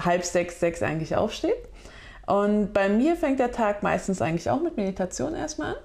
halb 0.00 0.24
sechs, 0.24 0.60
sechs 0.60 0.82
eigentlich 0.82 1.16
aufsteht. 1.16 1.56
Und 2.26 2.72
bei 2.72 2.88
mir 2.88 3.16
fängt 3.16 3.40
der 3.40 3.50
Tag 3.50 3.82
meistens 3.82 4.22
eigentlich 4.22 4.48
auch 4.48 4.62
mit 4.62 4.76
Meditation 4.76 5.34
erstmal 5.34 5.74
an. 5.74 5.80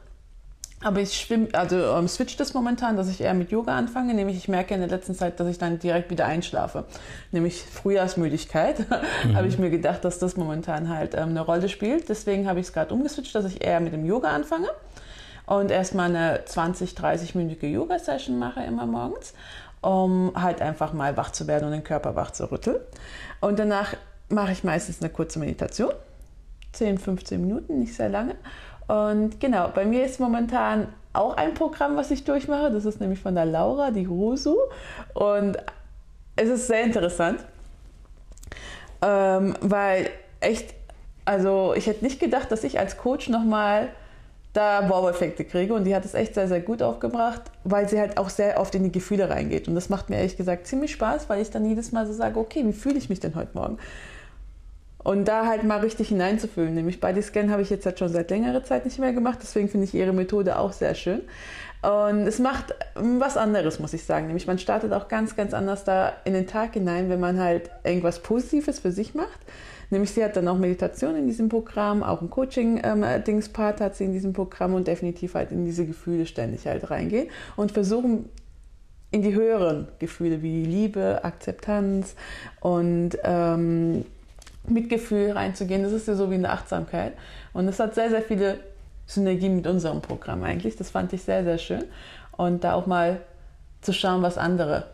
Aber 0.84 1.00
ich 1.02 1.14
schwimm, 1.14 1.48
also 1.54 1.76
ähm, 1.76 2.08
switch 2.08 2.38
das 2.38 2.54
momentan, 2.54 2.98
dass 2.98 3.10
ich 3.10 3.22
eher 3.22 3.34
mit 3.34 3.52
Yoga 3.52 3.76
anfange. 3.76 4.14
Nämlich 4.14 4.38
ich 4.38 4.48
merke 4.48 4.76
in 4.76 4.80
der 4.80 4.90
letzten 4.90 5.16
Zeit, 5.16 5.40
dass 5.40 5.48
ich 5.48 5.58
dann 5.58 5.80
direkt 5.80 6.12
wieder 6.12 6.28
einschlafe. 6.28 6.86
Nämlich 7.32 7.62
Frühjahrsmüdigkeit. 7.64 8.86
Mhm. 9.24 9.36
habe 9.36 9.48
ich 9.48 9.58
mir 9.58 9.70
gedacht, 9.70 10.06
dass 10.06 10.20
das 10.20 10.38
momentan 10.38 10.90
halt 10.90 11.16
ähm, 11.16 11.30
eine 11.30 11.42
Rolle 11.42 11.70
spielt. 11.70 12.10
Deswegen 12.10 12.48
habe 12.48 12.60
ich 12.60 12.68
es 12.68 12.74
gerade 12.74 12.94
umgeswitcht, 12.94 13.34
dass 13.34 13.46
ich 13.46 13.64
eher 13.64 13.80
mit 13.80 13.94
dem 13.94 14.06
Yoga 14.06 14.30
anfange. 14.30 14.68
Und 15.48 15.72
erstmal 15.72 16.14
eine 16.14 16.44
20, 16.46 16.92
30-minütige 16.92 17.68
Yoga-Session 17.68 18.38
mache 18.38 18.64
immer 18.64 18.86
morgens, 18.86 19.34
um 19.82 20.32
halt 20.36 20.62
einfach 20.62 20.94
mal 20.94 21.16
wach 21.18 21.32
zu 21.32 21.48
werden 21.48 21.66
und 21.66 21.72
den 21.72 21.84
Körper 21.84 22.16
wach 22.16 22.32
zu 22.32 22.52
rütteln. 22.52 22.78
Und 23.40 23.58
danach 23.58 23.96
mache 24.30 24.52
ich 24.52 24.64
meistens 24.64 25.02
eine 25.02 25.10
kurze 25.10 25.40
Meditation. 25.40 25.94
10, 26.74 26.98
15 26.98 27.42
Minuten, 27.42 27.80
nicht 27.80 27.96
sehr 27.96 28.10
lange. 28.10 28.36
Und 28.88 29.40
genau, 29.40 29.70
bei 29.74 29.86
mir 29.86 30.06
ist 30.06 30.20
momentan 30.20 30.88
auch 31.14 31.36
ein 31.36 31.54
Programm, 31.54 31.96
was 31.98 32.12
ich 32.12 32.24
durchmache. 32.24 32.72
Das 32.72 32.86
ist 32.86 33.02
nämlich 33.02 33.20
von 33.20 33.36
der 33.36 33.46
Laura, 33.46 33.92
die 33.92 34.06
Rusu. 34.06 34.56
Und 35.14 35.58
es 36.36 36.50
ist 36.50 36.68
sehr 36.68 36.84
interessant, 36.84 37.40
ähm, 39.02 39.56
weil 39.62 40.10
echt, 40.40 40.74
also 41.26 41.74
ich 41.76 41.88
hätte 41.88 42.06
nicht 42.06 42.20
gedacht, 42.20 42.52
dass 42.52 42.64
ich 42.64 42.80
als 42.80 42.98
Coach 42.98 43.30
nochmal 43.30 43.90
da 44.54 44.90
Wow-Effekte 44.90 45.44
kriege. 45.44 45.74
Und 45.74 45.84
die 45.84 45.96
hat 45.96 46.06
es 46.06 46.14
echt 46.14 46.36
sehr, 46.36 46.48
sehr 46.48 46.62
gut 46.62 46.82
aufgebracht, 46.82 47.42
weil 47.64 47.90
sie 47.90 48.00
halt 48.00 48.18
auch 48.18 48.30
sehr 48.30 48.60
oft 48.60 48.74
in 48.76 48.84
die 48.84 48.92
Gefühle 48.92 49.30
reingeht. 49.30 49.68
Und 49.68 49.76
das 49.76 49.90
macht 49.90 50.10
mir 50.10 50.18
ehrlich 50.18 50.38
gesagt 50.38 50.68
ziemlich 50.68 50.92
Spaß, 50.92 51.30
weil 51.30 51.42
ich 51.42 51.50
dann 51.50 51.66
jedes 51.66 51.92
Mal 51.92 52.08
so 52.08 52.14
sage, 52.14 52.40
okay, 52.40 52.64
wie 52.66 52.74
fühle 52.74 52.98
ich 52.98 53.10
mich 53.10 53.20
denn 53.20 53.36
heute 53.36 53.52
Morgen? 53.54 53.78
Und 55.08 55.30
da 55.30 55.46
halt 55.46 55.64
mal 55.64 55.80
richtig 55.80 56.10
hineinzufühlen. 56.10 56.74
Nämlich 56.74 57.00
Bodyscan 57.00 57.50
habe 57.50 57.62
ich 57.62 57.70
jetzt 57.70 57.86
halt 57.86 57.98
schon 57.98 58.10
seit 58.10 58.30
längerer 58.30 58.66
Zeit 58.66 58.84
nicht 58.84 59.00
mehr 59.00 59.14
gemacht, 59.14 59.40
deswegen 59.42 59.70
finde 59.70 59.86
ich 59.86 59.94
ihre 59.94 60.12
Methode 60.12 60.60
auch 60.60 60.74
sehr 60.74 60.96
schön. 60.96 61.22
Und 61.82 62.28
es 62.28 62.40
macht 62.40 62.76
was 62.96 63.38
anderes, 63.38 63.80
muss 63.80 63.94
ich 63.94 64.04
sagen. 64.04 64.28
Nämlich 64.28 64.48
man 64.48 64.60
startet 64.60 64.92
auch 64.92 65.08
ganz, 65.08 65.38
ganz 65.38 65.54
anders 65.54 65.86
da 65.86 66.12
in 66.26 66.34
den 66.34 66.46
Tag 66.46 66.74
hinein, 66.74 67.08
wenn 67.08 67.22
man 67.22 67.40
halt 67.40 67.70
irgendwas 67.86 68.20
Positives 68.20 68.80
für 68.80 68.92
sich 68.92 69.16
macht. 69.16 69.40
Nämlich 69.92 70.12
sie 70.12 70.22
hat 70.26 70.36
dann 70.36 70.50
auch 70.50 70.58
Meditation 70.58 71.16
in 71.16 71.26
diesem 71.26 71.48
Programm, 71.48 72.04
auch 72.04 72.22
ein 72.22 72.30
Coaching-Dings-Part 72.30 73.80
ähm, 73.80 73.86
hat 73.86 73.96
sie 73.96 74.04
in 74.04 74.12
diesem 74.12 74.34
Programm 74.34 74.74
und 74.74 74.90
definitiv 74.90 75.36
halt 75.36 75.54
in 75.54 75.64
diese 75.64 75.86
Gefühle 75.86 76.26
ständig 76.26 76.68
halt 76.68 76.92
reingehen 76.92 77.30
und 77.56 77.72
versuchen 77.72 78.28
in 79.12 79.22
die 79.22 79.34
höheren 79.34 79.88
Gefühle 80.00 80.42
wie 80.42 80.66
Liebe, 80.66 81.24
Akzeptanz 81.24 82.16
und 82.60 83.12
ähm, 83.24 84.04
Mitgefühl 84.70 85.32
reinzugehen. 85.32 85.84
Das 85.84 85.92
ist 85.92 86.08
ja 86.08 86.16
so 86.16 86.30
wie 86.30 86.36
eine 86.36 86.50
Achtsamkeit. 86.50 87.14
Und 87.54 87.68
es 87.68 87.80
hat 87.80 87.96
sehr, 87.96 88.10
sehr 88.10 88.22
viele 88.22 88.60
Synergien 89.06 89.56
mit 89.56 89.68
unserem 89.68 90.02
Programm 90.02 90.44
eigentlich. 90.44 90.76
Das 90.76 90.90
fand 90.90 91.14
ich 91.14 91.24
sehr, 91.24 91.44
sehr 91.44 91.58
schön. 91.58 91.86
Und 92.36 92.64
da 92.64 92.74
auch 92.74 92.86
mal 92.86 93.22
zu 93.82 93.94
schauen, 93.94 94.22
was 94.22 94.38
andere 94.38 94.88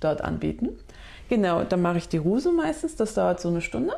dort 0.00 0.20
anbieten. 0.20 0.70
Genau, 1.28 1.64
dann 1.64 1.82
mache 1.82 1.98
ich 1.98 2.08
die 2.08 2.18
Ruse 2.18 2.52
meistens. 2.52 2.96
Das 2.96 3.14
dauert 3.14 3.40
so 3.40 3.48
eine 3.48 3.60
Stunde 3.60 3.94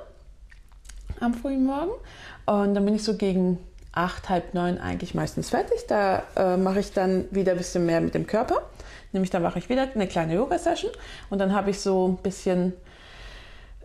am 1.21 1.35
frühen 1.35 1.65
Morgen. 1.65 1.91
Und 2.47 2.75
dann 2.75 2.85
bin 2.85 2.95
ich 2.95 3.05
so 3.05 3.17
gegen 3.17 3.59
acht, 3.93 4.29
halb 4.29 4.55
neun 4.55 4.79
eigentlich 4.79 5.15
meistens 5.15 5.51
fertig. 5.51 5.87
Da 5.89 6.23
äh, 6.37 6.57
mache 6.57 6.81
ich 6.81 6.93
dann 6.93 7.25
wieder 7.31 7.53
ein 7.53 7.59
bisschen 7.59 7.85
mehr 7.85 8.01
mit 8.01 8.15
dem 8.15 8.27
Körper. 8.27 8.63
Nämlich 9.13 9.31
da 9.31 9.41
mache 9.41 9.59
ich 9.59 9.69
wieder 9.69 9.89
eine 9.95 10.07
kleine 10.07 10.35
Yoga-Session 10.35 10.93
und 11.31 11.39
dann 11.39 11.55
habe 11.55 11.71
ich 11.71 11.81
so 11.81 12.09
ein 12.09 12.17
bisschen 12.19 12.75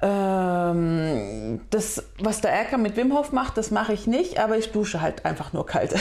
ähm, 0.05 1.61
das, 1.69 2.03
was 2.19 2.41
der 2.41 2.51
Erker 2.51 2.77
mit 2.77 2.97
Wim 2.97 3.13
Hof 3.13 3.31
macht, 3.31 3.55
das 3.57 3.71
mache 3.71 3.93
ich 3.93 4.05
nicht, 4.05 4.37
aber 4.37 4.57
ich 4.57 4.73
dusche 4.73 4.99
halt 4.99 5.23
einfach 5.23 5.53
nur 5.53 5.65
kalt. 5.65 5.95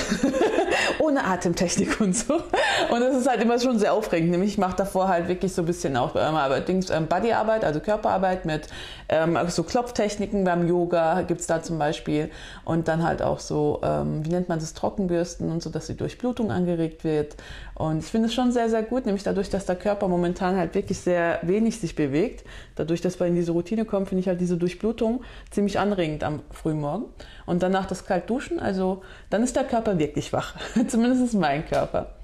Ohne 0.98 1.24
Atemtechnik 1.24 2.00
und 2.00 2.16
so. 2.16 2.34
Und 2.34 3.00
das 3.00 3.16
ist 3.16 3.28
halt 3.28 3.40
immer 3.40 3.60
schon 3.60 3.78
sehr 3.78 3.92
aufregend. 3.92 4.32
Nämlich 4.32 4.50
ich 4.52 4.58
mache 4.58 4.74
davor 4.76 5.06
halt 5.06 5.28
wirklich 5.28 5.52
so 5.52 5.62
ein 5.62 5.66
bisschen 5.66 5.96
auch 5.96 6.16
ähm, 6.16 6.36
ähm, 6.68 7.06
Bodyarbeit, 7.06 7.64
also 7.64 7.78
Körperarbeit 7.78 8.44
mit 8.44 8.66
ähm, 9.08 9.38
so 9.48 9.62
Klopftechniken 9.62 10.42
beim 10.42 10.66
Yoga 10.66 11.22
gibt 11.22 11.42
es 11.42 11.46
da 11.46 11.62
zum 11.62 11.78
Beispiel. 11.78 12.28
Und 12.64 12.88
dann 12.88 13.04
halt 13.04 13.22
auch 13.22 13.38
so, 13.38 13.80
ähm, 13.84 14.24
wie 14.24 14.30
nennt 14.30 14.48
man 14.48 14.58
das, 14.58 14.74
Trockenbürsten 14.74 15.52
und 15.52 15.62
so, 15.62 15.70
dass 15.70 15.86
die 15.86 15.96
Durchblutung 15.96 16.50
angeregt 16.50 17.04
wird. 17.04 17.36
Und 17.74 18.00
ich 18.00 18.06
finde 18.06 18.28
es 18.28 18.34
schon 18.34 18.52
sehr, 18.52 18.68
sehr 18.68 18.82
gut, 18.82 19.06
nämlich 19.06 19.22
dadurch, 19.22 19.50
dass 19.50 19.66
der 19.66 19.76
Körper 19.76 20.08
momentan 20.08 20.56
halt 20.56 20.74
wirklich 20.74 20.98
sehr 20.98 21.38
wenig 21.42 21.80
sich 21.80 21.96
bewegt, 21.96 22.44
dadurch, 22.74 23.00
dass 23.00 23.18
wir 23.18 23.26
in 23.26 23.34
diese 23.34 23.52
Routine 23.52 23.84
kommen, 23.92 24.06
finde 24.06 24.20
ich 24.22 24.28
halt 24.28 24.40
diese 24.40 24.56
Durchblutung 24.56 25.22
ziemlich 25.50 25.78
anregend 25.78 26.24
am 26.24 26.40
frühen 26.50 26.80
Morgen. 26.80 27.04
Und 27.46 27.62
danach 27.62 27.86
das 27.86 28.06
kalt 28.06 28.28
duschen, 28.28 28.58
also 28.58 29.02
dann 29.30 29.44
ist 29.44 29.54
der 29.54 29.64
Körper 29.64 29.98
wirklich 29.98 30.32
wach. 30.32 30.56
Zumindest 30.88 31.22
ist 31.22 31.34
mein 31.34 31.64
Körper. 31.64 32.14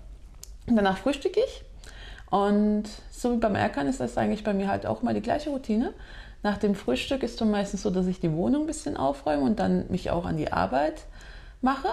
Danach 0.66 0.96
frühstücke 0.96 1.38
ich. 1.38 1.64
Und 2.30 2.84
so 3.10 3.32
wie 3.32 3.38
beim 3.38 3.54
Erkern 3.54 3.86
ist 3.86 4.00
das 4.00 4.18
eigentlich 4.18 4.44
bei 4.44 4.54
mir 4.54 4.68
halt 4.68 4.86
auch 4.86 5.02
mal 5.02 5.14
die 5.14 5.22
gleiche 5.22 5.50
Routine. 5.50 5.92
Nach 6.42 6.56
dem 6.56 6.74
Frühstück 6.74 7.22
ist 7.22 7.40
es 7.40 7.46
meistens 7.46 7.82
so, 7.82 7.90
dass 7.90 8.06
ich 8.06 8.18
die 8.18 8.32
Wohnung 8.32 8.62
ein 8.62 8.66
bisschen 8.66 8.96
aufräume 8.96 9.42
und 9.42 9.58
dann 9.58 9.86
mich 9.90 10.10
auch 10.10 10.24
an 10.24 10.36
die 10.36 10.52
Arbeit 10.52 11.04
mache. 11.60 11.88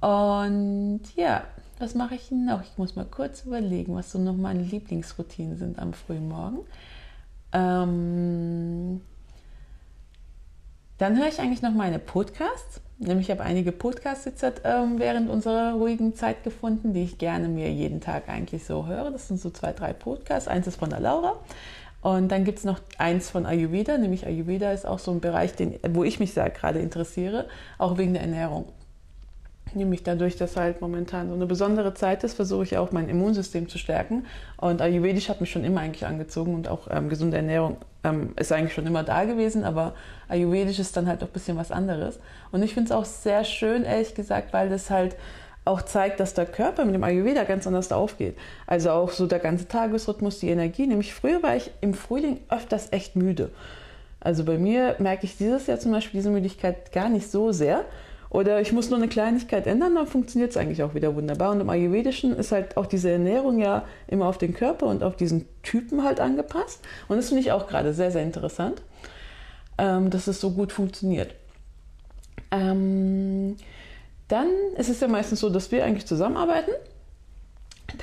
Und 0.00 1.00
ja, 1.16 1.44
was 1.78 1.94
mache 1.94 2.14
ich 2.14 2.30
noch? 2.30 2.62
Ich 2.62 2.76
muss 2.76 2.94
mal 2.94 3.06
kurz 3.06 3.44
überlegen, 3.44 3.94
was 3.94 4.12
so 4.12 4.18
noch 4.18 4.36
meine 4.36 4.62
Lieblingsroutinen 4.62 5.56
sind 5.56 5.78
am 5.78 5.94
frühen 5.94 6.28
Morgen. 6.28 6.58
Ähm, 7.56 9.00
dann 10.98 11.18
höre 11.18 11.28
ich 11.28 11.40
eigentlich 11.40 11.62
noch 11.62 11.72
meine 11.72 11.98
Podcasts. 11.98 12.80
Nämlich 12.98 13.28
ich 13.28 13.30
habe 13.30 13.42
einige 13.42 13.72
Podcasts 13.72 14.24
jetzt 14.24 14.44
ähm, 14.64 14.98
während 14.98 15.28
unserer 15.28 15.74
ruhigen 15.74 16.14
Zeit 16.14 16.44
gefunden, 16.44 16.92
die 16.92 17.02
ich 17.02 17.18
gerne 17.18 17.48
mir 17.48 17.70
jeden 17.70 18.00
Tag 18.00 18.28
eigentlich 18.28 18.64
so 18.64 18.86
höre. 18.86 19.10
Das 19.10 19.28
sind 19.28 19.40
so 19.40 19.50
zwei, 19.50 19.72
drei 19.72 19.92
Podcasts. 19.92 20.48
Eins 20.48 20.66
ist 20.66 20.76
von 20.76 20.90
der 20.90 21.00
Laura. 21.00 21.36
Und 22.02 22.28
dann 22.28 22.44
gibt 22.44 22.58
es 22.58 22.64
noch 22.64 22.80
eins 22.98 23.30
von 23.30 23.46
Ayurveda, 23.46 23.98
nämlich 23.98 24.26
Ayurveda 24.26 24.70
ist 24.70 24.86
auch 24.86 24.98
so 24.98 25.10
ein 25.10 25.20
Bereich, 25.20 25.54
den, 25.54 25.74
wo 25.88 26.04
ich 26.04 26.20
mich 26.20 26.34
sehr 26.34 26.48
gerade 26.50 26.78
interessiere, 26.78 27.48
auch 27.78 27.98
wegen 27.98 28.12
der 28.12 28.22
Ernährung. 28.22 28.66
Nämlich 29.76 30.02
dadurch, 30.02 30.36
dass 30.36 30.56
halt 30.56 30.80
momentan 30.80 31.28
so 31.28 31.34
eine 31.34 31.46
besondere 31.46 31.94
Zeit 31.94 32.24
ist, 32.24 32.34
versuche 32.34 32.64
ich 32.64 32.78
auch 32.78 32.92
mein 32.92 33.08
Immunsystem 33.08 33.68
zu 33.68 33.78
stärken. 33.78 34.24
Und 34.56 34.80
Ayurvedisch 34.80 35.28
hat 35.28 35.40
mich 35.40 35.50
schon 35.50 35.64
immer 35.64 35.80
eigentlich 35.80 36.06
angezogen 36.06 36.54
und 36.54 36.66
auch 36.66 36.88
ähm, 36.90 37.08
gesunde 37.08 37.36
Ernährung 37.36 37.76
ähm, 38.02 38.30
ist 38.36 38.52
eigentlich 38.52 38.74
schon 38.74 38.86
immer 38.86 39.02
da 39.02 39.24
gewesen, 39.24 39.64
aber 39.64 39.94
Ayurvedisch 40.28 40.78
ist 40.78 40.96
dann 40.96 41.06
halt 41.06 41.22
auch 41.22 41.28
ein 41.28 41.32
bisschen 41.32 41.56
was 41.56 41.70
anderes. 41.70 42.18
Und 42.52 42.62
ich 42.62 42.74
finde 42.74 42.90
es 42.90 42.96
auch 42.96 43.04
sehr 43.04 43.44
schön, 43.44 43.84
ehrlich 43.84 44.14
gesagt, 44.14 44.52
weil 44.52 44.68
das 44.68 44.90
halt 44.90 45.16
auch 45.66 45.82
zeigt, 45.82 46.20
dass 46.20 46.32
der 46.32 46.46
Körper 46.46 46.84
mit 46.84 46.94
dem 46.94 47.04
Ayurveda 47.04 47.44
ganz 47.44 47.66
anders 47.66 47.92
aufgeht. 47.92 48.36
Also 48.66 48.90
auch 48.90 49.10
so 49.10 49.26
der 49.26 49.40
ganze 49.40 49.68
Tagesrhythmus, 49.68 50.38
die 50.38 50.48
Energie. 50.48 50.86
Nämlich 50.86 51.12
früher 51.12 51.42
war 51.42 51.56
ich 51.56 51.70
im 51.80 51.92
Frühling 51.92 52.38
öfters 52.48 52.88
echt 52.92 53.16
müde. 53.16 53.50
Also 54.20 54.44
bei 54.44 54.58
mir 54.58 54.96
merke 54.98 55.26
ich 55.26 55.36
dieses 55.36 55.66
Jahr 55.66 55.78
zum 55.78 55.92
Beispiel 55.92 56.18
diese 56.18 56.30
Müdigkeit 56.30 56.92
gar 56.92 57.08
nicht 57.08 57.30
so 57.30 57.52
sehr. 57.52 57.84
Oder 58.30 58.60
ich 58.60 58.72
muss 58.72 58.90
nur 58.90 58.98
eine 58.98 59.08
Kleinigkeit 59.08 59.66
ändern, 59.66 59.94
dann 59.94 60.06
funktioniert 60.06 60.50
es 60.50 60.56
eigentlich 60.56 60.82
auch 60.82 60.94
wieder 60.94 61.14
wunderbar. 61.14 61.52
Und 61.52 61.60
im 61.60 61.70
Ayurvedischen 61.70 62.36
ist 62.36 62.52
halt 62.52 62.76
auch 62.76 62.86
diese 62.86 63.10
Ernährung 63.10 63.58
ja 63.58 63.84
immer 64.08 64.26
auf 64.26 64.38
den 64.38 64.54
Körper 64.54 64.86
und 64.86 65.02
auf 65.02 65.16
diesen 65.16 65.46
Typen 65.62 66.02
halt 66.04 66.20
angepasst. 66.20 66.84
Und 67.08 67.16
das 67.16 67.28
finde 67.28 67.42
ich 67.42 67.52
auch 67.52 67.66
gerade 67.68 67.92
sehr, 67.92 68.10
sehr 68.10 68.22
interessant, 68.22 68.82
ähm, 69.78 70.10
dass 70.10 70.26
es 70.26 70.40
so 70.40 70.50
gut 70.50 70.72
funktioniert. 70.72 71.34
Ähm, 72.50 73.56
dann 74.28 74.48
ist 74.76 74.88
es 74.88 75.00
ja 75.00 75.08
meistens 75.08 75.40
so, 75.40 75.50
dass 75.50 75.70
wir 75.70 75.84
eigentlich 75.84 76.06
zusammenarbeiten 76.06 76.72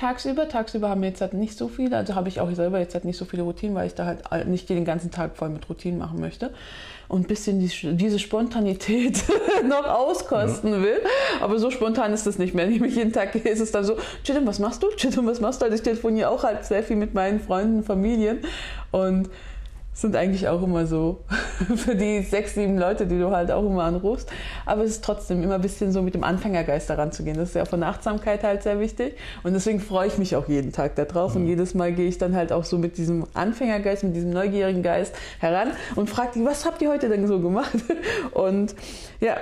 tagsüber. 0.04 0.48
Tagsüber 0.48 0.90
haben 0.90 1.00
wir 1.00 1.08
jetzt 1.08 1.20
halt 1.22 1.32
nicht 1.32 1.56
so 1.56 1.68
viele, 1.68 1.96
also 1.96 2.14
habe 2.14 2.28
ich 2.28 2.40
auch 2.40 2.50
selber 2.52 2.78
jetzt 2.78 2.94
halt 2.94 3.04
nicht 3.04 3.16
so 3.16 3.24
viele 3.24 3.42
Routinen, 3.42 3.74
weil 3.74 3.86
ich 3.86 3.94
da 3.94 4.16
halt 4.30 4.48
nicht 4.48 4.68
den 4.68 4.84
ganzen 4.84 5.10
Tag 5.10 5.36
voll 5.36 5.48
mit 5.48 5.68
Routinen 5.68 5.98
machen 5.98 6.20
möchte 6.20 6.50
und 7.08 7.22
ein 7.22 7.26
bisschen 7.26 7.58
die, 7.58 7.70
diese 7.96 8.18
Spontanität 8.18 9.24
noch 9.68 9.86
auskosten 9.86 10.72
ja. 10.72 10.82
will. 10.82 11.00
Aber 11.40 11.58
so 11.58 11.70
spontan 11.70 12.12
ist 12.12 12.26
das 12.26 12.38
nicht 12.38 12.54
mehr. 12.54 12.66
Nämlich 12.66 12.96
jeden 12.96 13.12
Tag 13.12 13.34
ist 13.34 13.60
es 13.60 13.72
dann 13.72 13.84
so, 13.84 13.96
Chidem, 14.24 14.46
was 14.46 14.58
machst 14.58 14.82
du? 14.82 14.88
Chidem, 14.96 15.26
was 15.26 15.40
machst 15.40 15.62
du? 15.62 15.64
Also 15.64 15.76
ich 15.76 15.82
telefoniere 15.82 16.28
auch 16.28 16.44
halt 16.44 16.64
sehr 16.66 16.82
viel 16.82 16.96
mit 16.96 17.14
meinen 17.14 17.40
Freunden, 17.40 17.82
Familien 17.82 18.40
und 18.90 19.30
sind 19.94 20.16
eigentlich 20.16 20.48
auch 20.48 20.62
immer 20.62 20.86
so 20.86 21.20
für 21.76 21.94
die 21.94 22.22
sechs, 22.22 22.54
sieben 22.54 22.76
Leute, 22.76 23.06
die 23.06 23.18
du 23.18 23.30
halt 23.30 23.50
auch 23.52 23.64
immer 23.64 23.84
anrufst. 23.84 24.28
Aber 24.66 24.82
es 24.82 24.90
ist 24.90 25.04
trotzdem 25.04 25.42
immer 25.42 25.54
ein 25.54 25.60
bisschen 25.60 25.92
so 25.92 26.02
mit 26.02 26.14
dem 26.14 26.24
Anfängergeist 26.24 26.90
daran 26.90 27.12
zu 27.12 27.22
gehen. 27.22 27.36
Das 27.36 27.50
ist 27.50 27.54
ja 27.54 27.64
von 27.64 27.80
der 27.80 27.90
Achtsamkeit 27.90 28.42
halt 28.42 28.64
sehr 28.64 28.80
wichtig. 28.80 29.16
Und 29.44 29.54
deswegen 29.54 29.80
freue 29.80 30.08
ich 30.08 30.18
mich 30.18 30.34
auch 30.34 30.48
jeden 30.48 30.72
Tag 30.72 30.96
darauf. 30.96 31.34
Mhm. 31.34 31.42
Und 31.42 31.46
jedes 31.46 31.74
Mal 31.74 31.92
gehe 31.92 32.08
ich 32.08 32.18
dann 32.18 32.34
halt 32.34 32.52
auch 32.52 32.64
so 32.64 32.76
mit 32.76 32.98
diesem 32.98 33.26
Anfängergeist, 33.34 34.02
mit 34.02 34.16
diesem 34.16 34.30
neugierigen 34.30 34.82
Geist 34.82 35.14
heran 35.38 35.70
und 35.94 36.10
frage 36.10 36.32
die, 36.34 36.44
was 36.44 36.66
habt 36.66 36.82
ihr 36.82 36.90
heute 36.90 37.08
denn 37.08 37.26
so 37.26 37.40
gemacht? 37.40 37.72
Und 38.32 38.74
ja, 39.20 39.36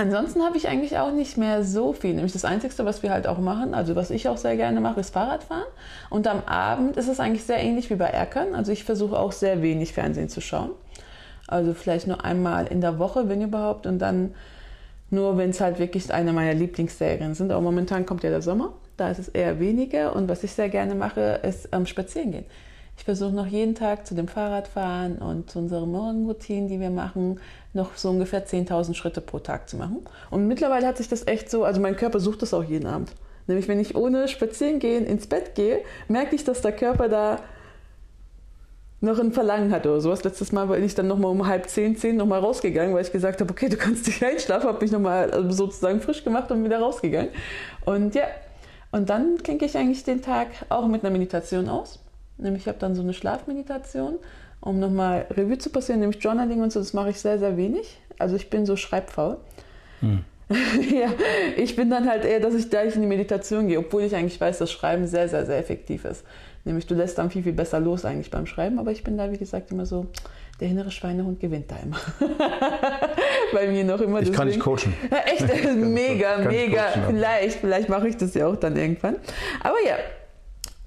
Ansonsten 0.00 0.42
habe 0.42 0.56
ich 0.56 0.66
eigentlich 0.66 0.96
auch 0.96 1.12
nicht 1.12 1.36
mehr 1.36 1.62
so 1.62 1.92
viel. 1.92 2.14
Nämlich 2.14 2.32
das 2.32 2.46
Einzige, 2.46 2.86
was 2.86 3.02
wir 3.02 3.10
halt 3.10 3.26
auch 3.26 3.36
machen, 3.36 3.74
also 3.74 3.96
was 3.96 4.10
ich 4.10 4.30
auch 4.30 4.38
sehr 4.38 4.56
gerne 4.56 4.80
mache, 4.80 4.98
ist 5.00 5.12
Fahrradfahren. 5.12 5.66
Und 6.08 6.26
am 6.26 6.42
Abend 6.46 6.96
ist 6.96 7.06
es 7.06 7.20
eigentlich 7.20 7.44
sehr 7.44 7.58
ähnlich 7.58 7.90
wie 7.90 7.96
bei 7.96 8.06
Erkan. 8.06 8.54
Also 8.54 8.72
ich 8.72 8.84
versuche 8.84 9.18
auch 9.18 9.32
sehr 9.32 9.60
wenig 9.60 9.92
Fernsehen 9.92 10.30
zu 10.30 10.40
schauen. 10.40 10.70
Also 11.46 11.74
vielleicht 11.74 12.06
nur 12.06 12.24
einmal 12.24 12.66
in 12.66 12.80
der 12.80 12.98
Woche, 12.98 13.28
wenn 13.28 13.42
überhaupt. 13.42 13.86
Und 13.86 13.98
dann 13.98 14.34
nur, 15.10 15.36
wenn 15.36 15.50
es 15.50 15.60
halt 15.60 15.78
wirklich 15.78 16.10
eine 16.10 16.32
meiner 16.32 16.54
Lieblingsserien 16.54 17.34
sind. 17.34 17.52
Aber 17.52 17.60
momentan 17.60 18.06
kommt 18.06 18.22
ja 18.22 18.30
der 18.30 18.40
Sommer. 18.40 18.72
Da 18.96 19.10
ist 19.10 19.18
es 19.18 19.28
eher 19.28 19.60
weniger. 19.60 20.16
Und 20.16 20.30
was 20.30 20.42
ich 20.42 20.52
sehr 20.52 20.70
gerne 20.70 20.94
mache, 20.94 21.40
ist 21.42 21.68
ähm, 21.72 21.84
spazieren 21.84 22.32
gehen. 22.32 22.46
Ich 23.00 23.04
versuche 23.04 23.32
noch 23.32 23.46
jeden 23.46 23.74
Tag 23.74 24.06
zu 24.06 24.14
dem 24.14 24.28
Fahrradfahren 24.28 25.16
und 25.16 25.50
zu 25.50 25.58
unseren 25.58 25.90
Morgenroutinen, 25.90 26.68
die 26.68 26.80
wir 26.80 26.90
machen, 26.90 27.40
noch 27.72 27.96
so 27.96 28.10
ungefähr 28.10 28.46
10.000 28.46 28.92
Schritte 28.92 29.22
pro 29.22 29.38
Tag 29.38 29.70
zu 29.70 29.78
machen. 29.78 30.02
Und 30.30 30.46
mittlerweile 30.46 30.86
hat 30.86 30.98
sich 30.98 31.08
das 31.08 31.26
echt 31.26 31.50
so, 31.50 31.64
also 31.64 31.80
mein 31.80 31.96
Körper 31.96 32.20
sucht 32.20 32.42
das 32.42 32.52
auch 32.52 32.62
jeden 32.62 32.86
Abend. 32.86 33.12
Nämlich 33.46 33.68
wenn 33.68 33.80
ich 33.80 33.96
ohne 33.96 34.28
spazieren 34.28 34.80
gehen 34.80 35.06
ins 35.06 35.28
Bett 35.28 35.54
gehe, 35.54 35.78
merke 36.08 36.36
ich, 36.36 36.44
dass 36.44 36.60
der 36.60 36.72
Körper 36.72 37.08
da 37.08 37.38
noch 39.00 39.18
ein 39.18 39.32
Verlangen 39.32 39.72
hatte 39.72 39.88
oder 39.88 40.02
sowas. 40.02 40.22
Letztes 40.22 40.52
Mal 40.52 40.66
bin 40.66 40.84
ich 40.84 40.94
dann 40.94 41.06
nochmal 41.06 41.30
um 41.30 41.46
halb 41.46 41.70
zehn, 41.70 41.96
zehn 41.96 42.16
nochmal 42.16 42.40
rausgegangen, 42.40 42.94
weil 42.94 43.00
ich 43.02 43.12
gesagt 43.12 43.40
habe, 43.40 43.50
okay, 43.50 43.70
du 43.70 43.78
kannst 43.78 44.08
dich 44.08 44.22
einschlafen, 44.22 44.68
habe 44.68 44.82
mich 44.82 44.92
nochmal 44.92 45.30
also 45.30 45.50
sozusagen 45.50 46.02
frisch 46.02 46.22
gemacht 46.22 46.50
und 46.50 46.64
wieder 46.64 46.80
rausgegangen. 46.80 47.30
Und 47.86 48.14
ja, 48.14 48.24
und 48.92 49.08
dann 49.08 49.38
klinke 49.38 49.64
ich 49.64 49.74
eigentlich 49.78 50.04
den 50.04 50.20
Tag 50.20 50.48
auch 50.68 50.86
mit 50.86 51.02
einer 51.02 51.10
Meditation 51.10 51.70
aus. 51.70 51.98
Nämlich 52.40 52.62
ich 52.62 52.68
habe 52.68 52.78
dann 52.78 52.94
so 52.94 53.02
eine 53.02 53.12
Schlafmeditation, 53.12 54.18
um 54.60 54.78
nochmal 54.78 55.26
Revue 55.30 55.58
zu 55.58 55.70
passieren, 55.70 56.00
nämlich 56.00 56.22
Journaling 56.22 56.62
und 56.62 56.72
so, 56.72 56.80
das 56.80 56.92
mache 56.92 57.10
ich 57.10 57.20
sehr, 57.20 57.38
sehr 57.38 57.56
wenig. 57.56 57.98
Also 58.18 58.36
ich 58.36 58.50
bin 58.50 58.66
so 58.66 58.76
schreibfaul. 58.76 59.38
Hm. 60.00 60.24
ja, 60.50 61.08
ich 61.56 61.76
bin 61.76 61.90
dann 61.90 62.08
halt 62.08 62.24
eher, 62.24 62.40
dass 62.40 62.54
ich 62.54 62.70
gleich 62.70 62.96
in 62.96 63.02
die 63.02 63.06
Meditation 63.06 63.68
gehe, 63.68 63.78
obwohl 63.78 64.02
ich 64.02 64.16
eigentlich 64.16 64.40
weiß, 64.40 64.58
dass 64.58 64.72
Schreiben 64.72 65.06
sehr, 65.06 65.28
sehr, 65.28 65.46
sehr 65.46 65.58
effektiv 65.58 66.04
ist. 66.04 66.24
Nämlich 66.64 66.86
du 66.86 66.94
lässt 66.94 67.16
dann 67.18 67.30
viel, 67.30 67.42
viel 67.42 67.52
besser 67.52 67.80
los 67.80 68.04
eigentlich 68.04 68.30
beim 68.30 68.46
Schreiben, 68.46 68.78
aber 68.78 68.90
ich 68.90 69.04
bin 69.04 69.16
da, 69.16 69.30
wie 69.30 69.38
gesagt, 69.38 69.70
immer 69.70 69.86
so, 69.86 70.06
der 70.60 70.68
innere 70.68 70.90
Schweinehund 70.90 71.40
gewinnt 71.40 71.70
da 71.70 71.76
immer. 71.82 71.98
Bei 73.52 73.66
mir 73.68 73.84
noch 73.84 74.00
immer. 74.00 74.18
Ich 74.18 74.30
deswegen. 74.30 74.36
kann 74.36 74.48
nicht 74.48 74.60
coachen. 74.60 74.92
Ja, 75.10 75.18
echt, 75.18 75.74
mega, 75.76 76.38
mega. 76.38 76.82
Coachen, 76.82 77.04
vielleicht, 77.06 77.60
vielleicht 77.60 77.88
mache 77.88 78.08
ich 78.08 78.16
das 78.16 78.34
ja 78.34 78.46
auch 78.46 78.56
dann 78.56 78.76
irgendwann. 78.76 79.16
Aber 79.62 79.76
ja, 79.86 79.96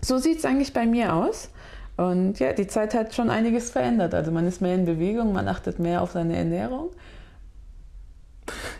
so 0.04 0.18
sieht 0.18 0.40
es 0.40 0.46
eigentlich 0.46 0.74
bei 0.74 0.86
mir 0.86 1.14
aus. 1.14 1.50
Und 1.96 2.40
ja, 2.40 2.54
die 2.54 2.68
Zeit 2.68 2.94
hat 2.94 3.14
schon 3.14 3.30
einiges 3.30 3.70
verändert. 3.70 4.14
Also 4.14 4.32
man 4.32 4.48
ist 4.48 4.62
mehr 4.62 4.76
in 4.76 4.86
Bewegung, 4.86 5.34
man 5.34 5.48
achtet 5.48 5.80
mehr 5.80 6.02
auf 6.02 6.12
seine 6.12 6.36
Ernährung. 6.36 6.90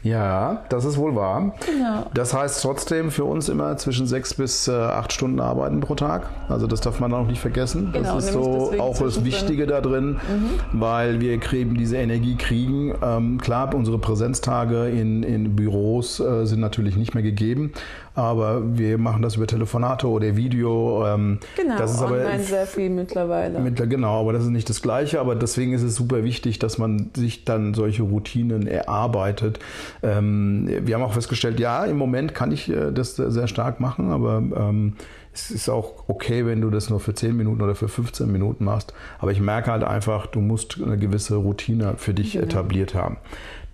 Ja, 0.02 0.66
das 0.68 0.84
ist 0.84 0.98
wohl 0.98 1.16
wahr. 1.16 1.54
Genau. 1.66 2.08
Das 2.14 2.34
heißt 2.34 2.62
trotzdem 2.62 3.10
für 3.10 3.24
uns 3.24 3.48
immer 3.48 3.78
zwischen 3.78 4.06
sechs 4.06 4.34
bis 4.34 4.68
äh, 4.68 4.74
acht 4.74 5.14
Stunden 5.14 5.40
arbeiten 5.40 5.80
pro 5.80 5.96
Tag. 5.96 6.30
Also 6.50 6.68
das 6.68 6.82
darf 6.82 7.00
man 7.00 7.14
auch 7.14 7.26
nicht 7.26 7.40
vergessen. 7.40 7.92
Genau, 7.94 8.16
das 8.16 8.26
ist 8.26 8.34
so 8.34 8.74
auch 8.80 8.98
das 8.98 9.24
Wichtige 9.24 9.66
da 9.66 9.80
drin, 9.80 10.18
mhm. 10.28 10.50
weil 10.74 11.22
wir 11.22 11.40
kriegen 11.40 11.76
diese 11.76 11.98
Energie 11.98 12.36
kriegen. 12.36 12.94
Ähm, 13.02 13.40
klar, 13.40 13.74
unsere 13.74 13.98
Präsenztage 13.98 14.90
in, 14.90 15.24
in 15.24 15.56
Büros 15.56 16.20
äh, 16.20 16.46
sind 16.46 16.60
natürlich 16.60 16.98
nicht 16.98 17.14
mehr 17.14 17.24
gegeben, 17.24 17.72
aber 18.16 18.78
wir 18.78 18.98
machen 18.98 19.22
das 19.22 19.36
über 19.36 19.48
Telefonate 19.48 20.08
oder 20.08 20.36
Video. 20.36 21.06
Ähm, 21.08 21.40
genau, 21.56 21.78
das 21.78 21.96
ist 21.96 22.02
online 22.02 22.34
aber, 22.34 22.40
sehr 22.40 22.68
viel 22.68 22.90
mittlerweile. 22.90 23.60
Mit, 23.60 23.78
genau, 23.90 24.22
aber 24.22 24.34
das 24.34 24.44
ist 24.44 24.50
nicht 24.50 24.70
das 24.70 24.82
Gleiche. 24.82 25.20
Aber 25.20 25.36
deswegen 25.36 25.74
ist 25.74 25.84
es 25.84 25.96
super 25.96 26.24
wichtig, 26.24 26.60
dass 26.60 26.78
man 26.78 27.12
sich 27.16 27.46
dann 27.46 27.74
solche 27.74 28.04
Routinen 28.04 28.68
erarbeitet 28.68 29.60
ähm, 30.02 30.68
wir 30.82 30.96
haben 30.96 31.04
auch 31.04 31.14
festgestellt, 31.14 31.60
ja, 31.60 31.86
im 31.86 31.98
Moment 31.98 32.34
kann 32.34 32.52
ich 32.52 32.70
äh, 32.70 32.92
das 32.92 33.16
sehr 33.16 33.48
stark 33.48 33.80
machen, 33.80 34.12
aber 34.12 34.38
ähm, 34.38 34.94
es 35.34 35.50
ist 35.50 35.70
auch 35.70 36.04
okay, 36.08 36.46
wenn 36.46 36.62
du 36.62 36.70
das 36.70 36.90
nur 36.90 37.00
für 37.00 37.14
10 37.14 37.36
Minuten 37.36 37.62
oder 37.62 37.74
für 37.74 37.88
15 37.88 38.32
Minuten 38.32 38.66
machst. 38.66 38.94
Aber 39.20 39.32
ich 39.32 39.42
merke 39.42 39.72
halt 39.72 39.84
einfach, 39.84 40.28
du 40.28 40.42
musst 40.42 40.80
eine 40.84 40.98
gewisse 40.98 41.36
Routine 41.36 41.96
für 41.98 42.14
dich 42.14 42.34
genau. 42.34 42.46
etabliert 42.46 42.94
haben. 42.94 43.18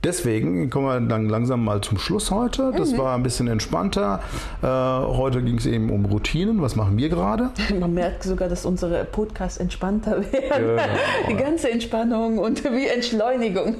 Deswegen 0.01 0.69
kommen 0.69 0.85
wir 0.85 1.01
dann 1.01 1.27
langsam 1.27 1.65
mal 1.65 1.81
zum 1.81 1.97
Schluss 1.97 2.31
heute. 2.31 2.71
Das 2.77 2.93
mhm. 2.93 2.99
war 2.99 3.15
ein 3.15 3.23
bisschen 3.23 3.49
entspannter. 3.49 4.21
Äh, 4.61 4.65
heute 4.65 5.41
ging 5.41 5.57
es 5.57 5.65
eben 5.65 5.89
um 5.89 6.05
Routinen. 6.05 6.61
Was 6.61 6.77
machen 6.77 6.97
wir 6.97 7.09
gerade? 7.09 7.49
Man 7.79 7.93
merkt 7.93 8.23
sogar, 8.23 8.47
dass 8.47 8.65
unsere 8.65 9.03
Podcasts 9.03 9.57
entspannter 9.57 10.21
werden. 10.31 10.77
Genau. 10.77 10.83
Die 11.29 11.35
ganze 11.35 11.69
Entspannung 11.69 12.37
und 12.37 12.63
wie 12.63 12.87
Entschleunigung 12.87 13.75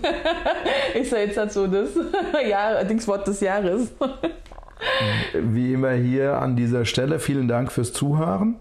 ist 0.93 1.13
ja 1.13 1.19
jetzt 1.19 1.38
halt 1.38 1.53
so 1.53 1.67
das 1.67 1.91
Jahr, 2.47 2.84
Dingswort 2.84 3.25
des 3.25 3.39
Jahres. 3.39 3.93
Wie 5.34 5.73
immer 5.73 5.91
hier 5.91 6.41
an 6.41 6.58
dieser 6.58 6.84
Stelle, 6.84 7.19
vielen 7.19 7.47
Dank 7.47 7.71
fürs 7.71 7.93
Zuhören. 7.93 8.55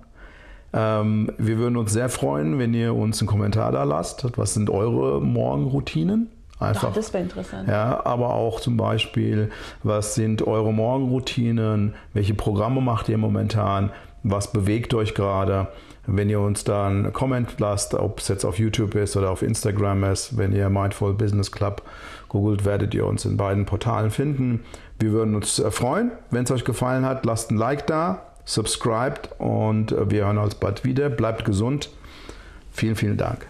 Ähm, 0.73 1.33
wir 1.39 1.59
würden 1.59 1.77
uns 1.77 1.93
sehr 1.93 2.09
freuen, 2.09 2.61
wenn 2.61 2.73
ihr 2.73 2.95
uns 2.95 3.21
einen 3.21 3.27
Kommentar 3.27 3.73
da 3.73 3.83
lasst. 3.83 4.25
Was 4.37 4.55
sind 4.55 4.71
eure 4.71 5.21
Morgenroutinen? 5.21 6.31
Einfach. 6.61 6.89
Ach, 6.91 6.95
das 6.95 7.13
wäre 7.13 7.23
interessant. 7.23 7.69
Ja, 7.69 8.05
aber 8.05 8.35
auch 8.35 8.61
zum 8.61 8.77
Beispiel, 8.77 9.51
was 9.83 10.15
sind 10.15 10.47
eure 10.47 10.73
Morgenroutinen? 10.73 11.95
Welche 12.15 12.35
Programme 12.35 12.81
macht 12.81 13.09
ihr 13.09 13.19
momentan? 13.19 13.91
Was 14.25 14.53
bewegt 14.53 14.93
euch 14.95 15.15
gerade? 15.15 15.69
Wenn 16.07 16.31
ihr 16.31 16.41
uns 16.41 16.65
dann 16.65 17.05
einen 17.05 17.13
Comment 17.13 17.61
lasst, 17.61 17.95
ob 17.95 18.19
es 18.19 18.29
jetzt 18.29 18.45
auf 18.45 18.59
YouTube 18.59 18.95
ist 18.95 19.17
oder 19.17 19.31
auf 19.31 19.43
Instagram 19.43 20.05
ist, 20.05 20.37
wenn 20.37 20.53
ihr 20.53 20.69
Mindful 20.71 21.13
Business 21.13 21.53
Club 21.53 21.83
googelt, 22.29 22.65
werdet 22.65 22.95
ihr 22.95 23.07
uns 23.07 23.25
in 23.25 23.37
beiden 23.37 23.67
Portalen 23.67 24.11
finden. 24.11 24.65
Wir 24.99 25.13
würden 25.13 25.35
uns 25.35 25.63
freuen. 25.71 26.11
Wenn 26.31 26.45
es 26.45 26.51
euch 26.51 26.65
gefallen 26.65 27.05
hat, 27.05 27.25
lasst 27.25 27.51
ein 27.51 27.57
Like 27.57 27.87
da, 27.87 28.23
subscribt 28.45 29.29
und 29.39 29.95
wir 30.11 30.25
hören 30.25 30.39
uns 30.39 30.55
bald 30.55 30.85
wieder. 30.85 31.09
Bleibt 31.11 31.45
gesund. 31.45 31.91
Vielen, 32.73 32.97
vielen 32.97 33.17
Dank. 33.17 33.47